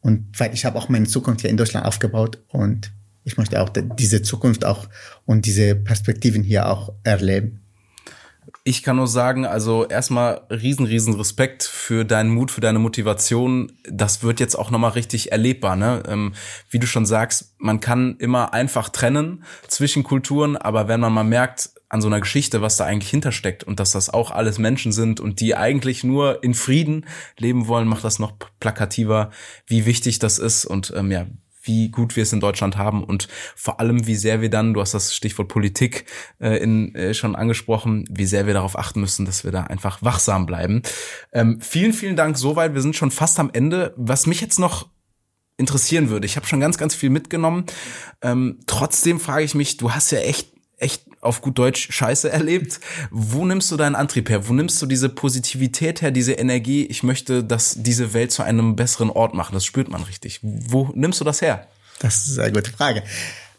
Und 0.00 0.26
weil 0.38 0.54
ich 0.54 0.64
habe 0.64 0.78
auch 0.78 0.88
meine 0.88 1.06
Zukunft 1.06 1.42
hier 1.42 1.50
in 1.50 1.56
Deutschland 1.56 1.84
aufgebaut 1.84 2.42
und 2.48 2.92
ich 3.24 3.36
möchte 3.36 3.60
auch 3.60 3.70
diese 3.98 4.22
Zukunft 4.22 4.64
auch 4.64 4.88
und 5.26 5.46
diese 5.46 5.74
Perspektiven 5.74 6.42
hier 6.42 6.68
auch 6.68 6.92
erleben. 7.04 7.60
Ich 8.64 8.82
kann 8.82 8.96
nur 8.96 9.06
sagen, 9.06 9.46
also 9.46 9.86
erstmal 9.86 10.42
riesen, 10.50 10.84
riesen 10.84 11.14
Respekt 11.14 11.62
für 11.62 12.04
deinen 12.04 12.30
Mut, 12.30 12.50
für 12.50 12.60
deine 12.60 12.78
Motivation. 12.78 13.72
Das 13.88 14.22
wird 14.22 14.40
jetzt 14.40 14.54
auch 14.54 14.70
nochmal 14.70 14.92
richtig 14.92 15.32
erlebbar. 15.32 15.76
Ne? 15.76 16.02
Ähm, 16.06 16.34
wie 16.68 16.78
du 16.78 16.86
schon 16.86 17.06
sagst, 17.06 17.54
man 17.58 17.80
kann 17.80 18.16
immer 18.18 18.52
einfach 18.52 18.88
trennen 18.88 19.44
zwischen 19.68 20.02
Kulturen, 20.02 20.56
aber 20.56 20.88
wenn 20.88 21.00
man 21.00 21.12
mal 21.12 21.24
merkt 21.24 21.70
an 21.88 22.00
so 22.00 22.08
einer 22.08 22.20
Geschichte, 22.20 22.62
was 22.62 22.76
da 22.76 22.84
eigentlich 22.84 23.10
hintersteckt 23.10 23.64
und 23.64 23.80
dass 23.80 23.92
das 23.92 24.10
auch 24.10 24.30
alles 24.30 24.58
Menschen 24.58 24.92
sind 24.92 25.20
und 25.20 25.40
die 25.40 25.56
eigentlich 25.56 26.04
nur 26.04 26.42
in 26.42 26.54
Frieden 26.54 27.06
leben 27.36 27.66
wollen, 27.66 27.88
macht 27.88 28.04
das 28.04 28.18
noch 28.18 28.32
plakativer, 28.60 29.30
wie 29.66 29.86
wichtig 29.86 30.18
das 30.18 30.38
ist 30.38 30.64
und 30.64 30.92
ähm, 30.96 31.10
ja, 31.10 31.26
wie 31.70 31.88
gut 31.88 32.16
wir 32.16 32.24
es 32.24 32.32
in 32.32 32.40
Deutschland 32.40 32.76
haben 32.76 33.04
und 33.04 33.28
vor 33.54 33.78
allem, 33.78 34.06
wie 34.06 34.16
sehr 34.16 34.40
wir 34.40 34.50
dann, 34.50 34.74
du 34.74 34.80
hast 34.80 34.92
das 34.92 35.14
Stichwort 35.14 35.48
Politik 35.48 36.04
äh, 36.40 36.60
in, 36.60 36.94
äh, 36.96 37.14
schon 37.14 37.36
angesprochen, 37.36 38.04
wie 38.10 38.26
sehr 38.26 38.46
wir 38.46 38.54
darauf 38.54 38.76
achten 38.76 39.00
müssen, 39.00 39.24
dass 39.24 39.44
wir 39.44 39.52
da 39.52 39.62
einfach 39.64 40.02
wachsam 40.02 40.46
bleiben. 40.46 40.82
Ähm, 41.32 41.60
vielen, 41.60 41.92
vielen 41.92 42.16
Dank 42.16 42.36
soweit. 42.36 42.74
Wir 42.74 42.82
sind 42.82 42.96
schon 42.96 43.12
fast 43.12 43.38
am 43.38 43.50
Ende. 43.52 43.94
Was 43.96 44.26
mich 44.26 44.40
jetzt 44.40 44.58
noch 44.58 44.88
interessieren 45.58 46.10
würde, 46.10 46.26
ich 46.26 46.36
habe 46.36 46.46
schon 46.46 46.58
ganz, 46.58 46.76
ganz 46.76 46.94
viel 46.94 47.10
mitgenommen. 47.10 47.66
Ähm, 48.22 48.58
trotzdem 48.66 49.20
frage 49.20 49.44
ich 49.44 49.54
mich, 49.54 49.76
du 49.76 49.92
hast 49.92 50.10
ja 50.10 50.18
echt 50.18 50.50
echt 50.80 51.04
auf 51.20 51.42
gut 51.42 51.58
Deutsch 51.58 51.92
Scheiße 51.92 52.30
erlebt. 52.30 52.80
Wo 53.10 53.44
nimmst 53.44 53.70
du 53.70 53.76
deinen 53.76 53.94
Antrieb 53.94 54.28
her? 54.30 54.48
Wo 54.48 54.52
nimmst 54.52 54.80
du 54.80 54.86
diese 54.86 55.08
Positivität 55.08 56.02
her, 56.02 56.10
diese 56.10 56.32
Energie? 56.32 56.86
Ich 56.86 57.02
möchte, 57.02 57.44
dass 57.44 57.76
diese 57.78 58.14
Welt 58.14 58.32
zu 58.32 58.42
einem 58.42 58.76
besseren 58.76 59.10
Ort 59.10 59.34
machen. 59.34 59.54
Das 59.54 59.64
spürt 59.64 59.88
man 59.88 60.02
richtig. 60.02 60.40
Wo 60.42 60.90
nimmst 60.94 61.20
du 61.20 61.24
das 61.24 61.42
her? 61.42 61.68
Das 62.00 62.26
ist 62.26 62.38
eine 62.38 62.52
gute 62.52 62.72
Frage. 62.72 63.02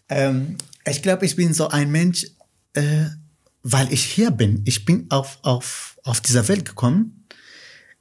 Ähm, 0.10 0.58
ich 0.86 1.02
glaube, 1.02 1.26
ich 1.26 1.36
bin 1.36 1.54
so 1.54 1.70
ein 1.70 1.92
Mensch, 1.92 2.26
äh, 2.74 3.06
weil 3.64 3.92
ich 3.94 4.04
hier 4.04 4.32
bin. 4.32 4.64
Ich 4.66 4.86
bin 4.86 5.06
auf, 5.10 5.38
auf, 5.44 6.00
auf 6.04 6.22
dieser 6.22 6.48
Welt 6.48 6.66
gekommen. 6.66 7.28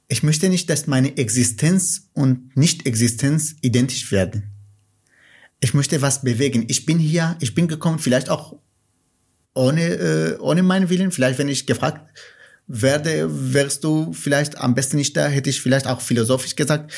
Ich 0.07 0.23
möchte 0.23 0.49
nicht, 0.49 0.69
dass 0.69 0.87
meine 0.87 1.17
Existenz 1.17 2.09
und 2.13 2.57
Nicht-Existenz 2.57 3.55
identisch 3.61 4.11
werden. 4.11 4.51
Ich 5.59 5.75
möchte 5.75 6.01
was 6.01 6.23
bewegen. 6.23 6.65
Ich 6.67 6.87
bin 6.87 6.97
hier, 6.97 7.37
ich 7.39 7.53
bin 7.53 7.67
gekommen, 7.67 7.99
vielleicht 7.99 8.29
auch 8.29 8.57
ohne, 9.53 9.81
äh, 9.81 10.37
ohne 10.39 10.63
meinen 10.63 10.89
Willen. 10.89 11.11
Vielleicht, 11.11 11.39
wenn 11.39 11.49
ich 11.49 11.65
gefragt 11.65 12.01
werde, 12.67 13.27
wärst 13.53 13.83
du 13.83 14.13
vielleicht 14.13 14.57
am 14.57 14.75
besten 14.75 14.97
nicht 14.97 15.15
da, 15.17 15.27
hätte 15.27 15.49
ich 15.49 15.61
vielleicht 15.61 15.87
auch 15.87 16.01
philosophisch 16.01 16.55
gesagt, 16.55 16.91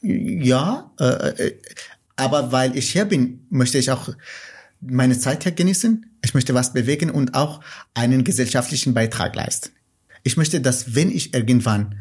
ja, 0.00 0.90
äh, 0.98 1.04
äh, 1.04 1.58
aber 2.16 2.52
weil 2.52 2.76
ich 2.76 2.90
hier 2.90 3.04
bin, 3.04 3.46
möchte 3.50 3.78
ich 3.78 3.90
auch 3.90 4.10
meine 4.80 5.18
Zeit 5.18 5.44
hier 5.44 5.52
genießen. 5.52 6.06
Ich 6.22 6.34
möchte 6.34 6.54
was 6.54 6.72
bewegen 6.72 7.10
und 7.10 7.34
auch 7.34 7.60
einen 7.94 8.24
gesellschaftlichen 8.24 8.94
Beitrag 8.94 9.34
leisten. 9.34 9.70
Ich 10.22 10.36
möchte, 10.36 10.60
dass 10.60 10.94
wenn 10.94 11.10
ich 11.10 11.34
irgendwann 11.34 11.96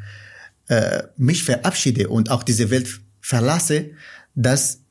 äh, 0.68 1.04
mich 1.18 1.44
verabschiede 1.44 2.10
und 2.10 2.30
auch 2.30 2.44
diese 2.44 2.70
Welt 2.70 3.02
verlasse, 3.20 3.92
dass, 4.36 4.82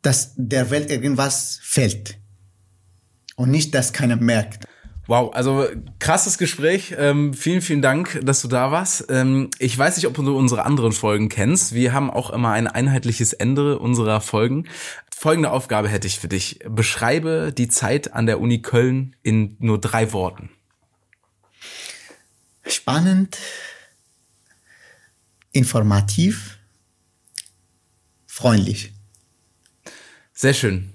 dass 0.00 0.32
der 0.36 0.70
Welt 0.70 0.90
irgendwas 0.90 1.58
fällt 1.62 2.16
und 3.42 3.50
nicht, 3.50 3.74
dass 3.74 3.92
keiner 3.92 4.14
merkt. 4.14 4.66
Wow, 5.08 5.34
also 5.34 5.66
krasses 5.98 6.38
Gespräch. 6.38 6.94
Ähm, 6.96 7.34
vielen, 7.34 7.60
vielen 7.60 7.82
Dank, 7.82 8.20
dass 8.22 8.40
du 8.40 8.46
da 8.46 8.70
warst. 8.70 9.06
Ähm, 9.08 9.50
ich 9.58 9.76
weiß 9.76 9.96
nicht, 9.96 10.06
ob 10.06 10.14
du 10.14 10.36
unsere 10.36 10.64
anderen 10.64 10.92
Folgen 10.92 11.28
kennst. 11.28 11.74
Wir 11.74 11.92
haben 11.92 12.08
auch 12.08 12.30
immer 12.30 12.52
ein 12.52 12.68
einheitliches 12.68 13.32
Ende 13.32 13.80
unserer 13.80 14.20
Folgen. 14.20 14.68
Folgende 15.10 15.50
Aufgabe 15.50 15.88
hätte 15.88 16.06
ich 16.06 16.20
für 16.20 16.28
dich. 16.28 16.60
Beschreibe 16.68 17.52
die 17.52 17.66
Zeit 17.66 18.14
an 18.14 18.26
der 18.26 18.40
Uni 18.40 18.62
Köln 18.62 19.16
in 19.24 19.56
nur 19.58 19.80
drei 19.80 20.12
Worten. 20.12 20.50
Spannend, 22.64 23.38
informativ, 25.50 26.58
freundlich. 28.24 28.92
Sehr 30.32 30.54
schön. 30.54 30.91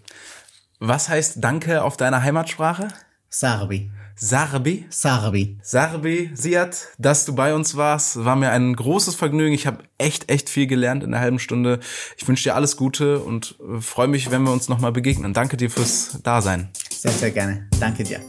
Was 0.80 1.10
heißt 1.10 1.44
Danke 1.44 1.84
auf 1.84 1.98
deiner 1.98 2.22
Heimatsprache? 2.22 2.90
Sarbi. 3.30 3.92
Sarbi? 4.16 4.86
Sarbi. 4.90 5.58
Sarbi, 5.62 6.32
Siad, 6.34 6.88
dass 6.98 7.26
du 7.26 7.36
bei 7.36 7.54
uns 7.54 7.76
warst, 7.76 8.24
war 8.26 8.36
mir 8.36 8.52
ein 8.52 8.76
großes 8.76 9.16
Vergnügen. 9.16 9.54
Ich 9.54 9.68
habe 9.68 9.84
echt, 9.98 10.32
echt 10.32 10.50
viel 10.50 10.66
gelernt 10.66 11.04
in 11.04 11.12
der 11.12 11.20
halben 11.20 11.40
Stunde. 11.40 11.80
Ich 12.18 12.28
wünsche 12.28 12.44
dir 12.44 12.56
alles 12.56 12.78
Gute 12.78 13.20
und 13.20 13.56
äh, 13.60 13.82
freue 13.82 14.08
mich, 14.08 14.32
wenn 14.32 14.44
wir 14.44 14.52
uns 14.52 14.70
nochmal 14.70 14.92
begegnen. 14.92 15.34
Danke 15.34 15.58
dir 15.58 15.70
fürs 15.70 16.20
Dasein. 16.24 16.70
Sehr, 16.92 17.12
sehr 17.12 17.32
gerne. 17.32 17.68
Danke 17.80 18.04
dir. 18.04 18.22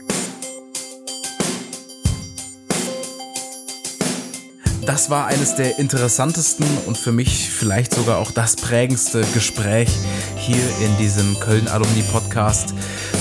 Das 4.85 5.09
war 5.09 5.27
eines 5.27 5.55
der 5.55 5.77
interessantesten 5.77 6.65
und 6.85 6.97
für 6.97 7.11
mich 7.11 7.49
vielleicht 7.49 7.93
sogar 7.93 8.17
auch 8.17 8.31
das 8.31 8.55
prägendste 8.55 9.21
Gespräch 9.33 9.89
hier 10.35 10.63
in 10.81 10.97
diesem 10.97 11.39
Köln 11.39 11.67
Alumni 11.67 12.01
Podcast 12.11 12.73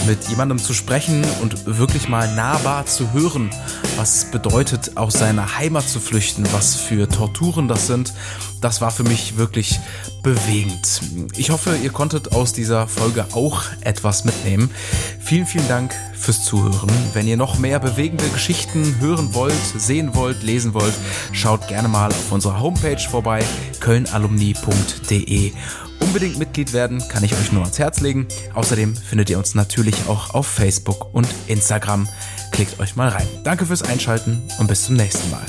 mit 0.06 0.24
jemandem 0.28 0.58
zu 0.58 0.72
sprechen 0.72 1.24
und 1.42 1.66
wirklich 1.66 2.08
mal 2.08 2.34
nahbar 2.34 2.86
zu 2.86 3.12
hören, 3.12 3.50
was 3.98 4.14
es 4.14 4.24
bedeutet, 4.26 4.96
aus 4.96 5.14
seiner 5.14 5.58
Heimat 5.58 5.88
zu 5.88 5.98
flüchten, 5.98 6.46
was 6.52 6.76
für 6.76 7.08
Torturen 7.08 7.66
das 7.66 7.88
sind. 7.88 8.14
Das 8.60 8.80
war 8.80 8.92
für 8.92 9.02
mich 9.02 9.36
wirklich 9.36 9.80
bewegend. 10.22 11.00
Ich 11.36 11.50
hoffe, 11.50 11.76
ihr 11.82 11.90
konntet 11.90 12.32
aus 12.32 12.52
dieser 12.52 12.86
Folge 12.86 13.26
auch 13.32 13.64
etwas 13.80 14.24
mitnehmen. 14.24 14.70
Vielen, 15.18 15.46
vielen 15.46 15.66
Dank 15.66 15.94
fürs 16.14 16.44
Zuhören. 16.44 16.88
Wenn 17.12 17.26
ihr 17.26 17.36
noch 17.36 17.58
mehr 17.58 17.80
bewegende 17.80 18.28
Geschichten 18.28 19.00
hören 19.00 19.34
wollt, 19.34 19.54
sehen 19.76 20.14
wollt, 20.14 20.44
lesen 20.44 20.74
wollt, 20.74 20.94
schaut 21.32 21.66
gerne 21.66 21.88
mal 21.88 22.10
auf 22.10 22.30
unserer 22.30 22.60
Homepage 22.60 23.00
vorbei, 23.00 23.44
kölnalumni.de. 23.80 25.52
Unbedingt 26.00 26.38
Mitglied 26.38 26.72
werden, 26.72 27.02
kann 27.08 27.24
ich 27.24 27.32
euch 27.34 27.50
nur 27.50 27.62
ans 27.62 27.80
Herz 27.80 28.00
legen. 28.00 28.28
Außerdem 28.54 28.94
findet 28.96 29.30
ihr 29.30 29.38
uns 29.38 29.56
natürlich 29.56 29.96
auch 30.08 30.34
auf 30.34 30.46
Facebook 30.46 31.12
und 31.12 31.26
Instagram. 31.48 32.08
Klickt 32.52 32.80
euch 32.80 32.96
mal 32.96 33.08
rein. 33.08 33.26
Danke 33.44 33.66
fürs 33.66 33.82
Einschalten 33.82 34.42
und 34.58 34.66
bis 34.66 34.84
zum 34.84 34.96
nächsten 34.96 35.30
Mal. 35.30 35.46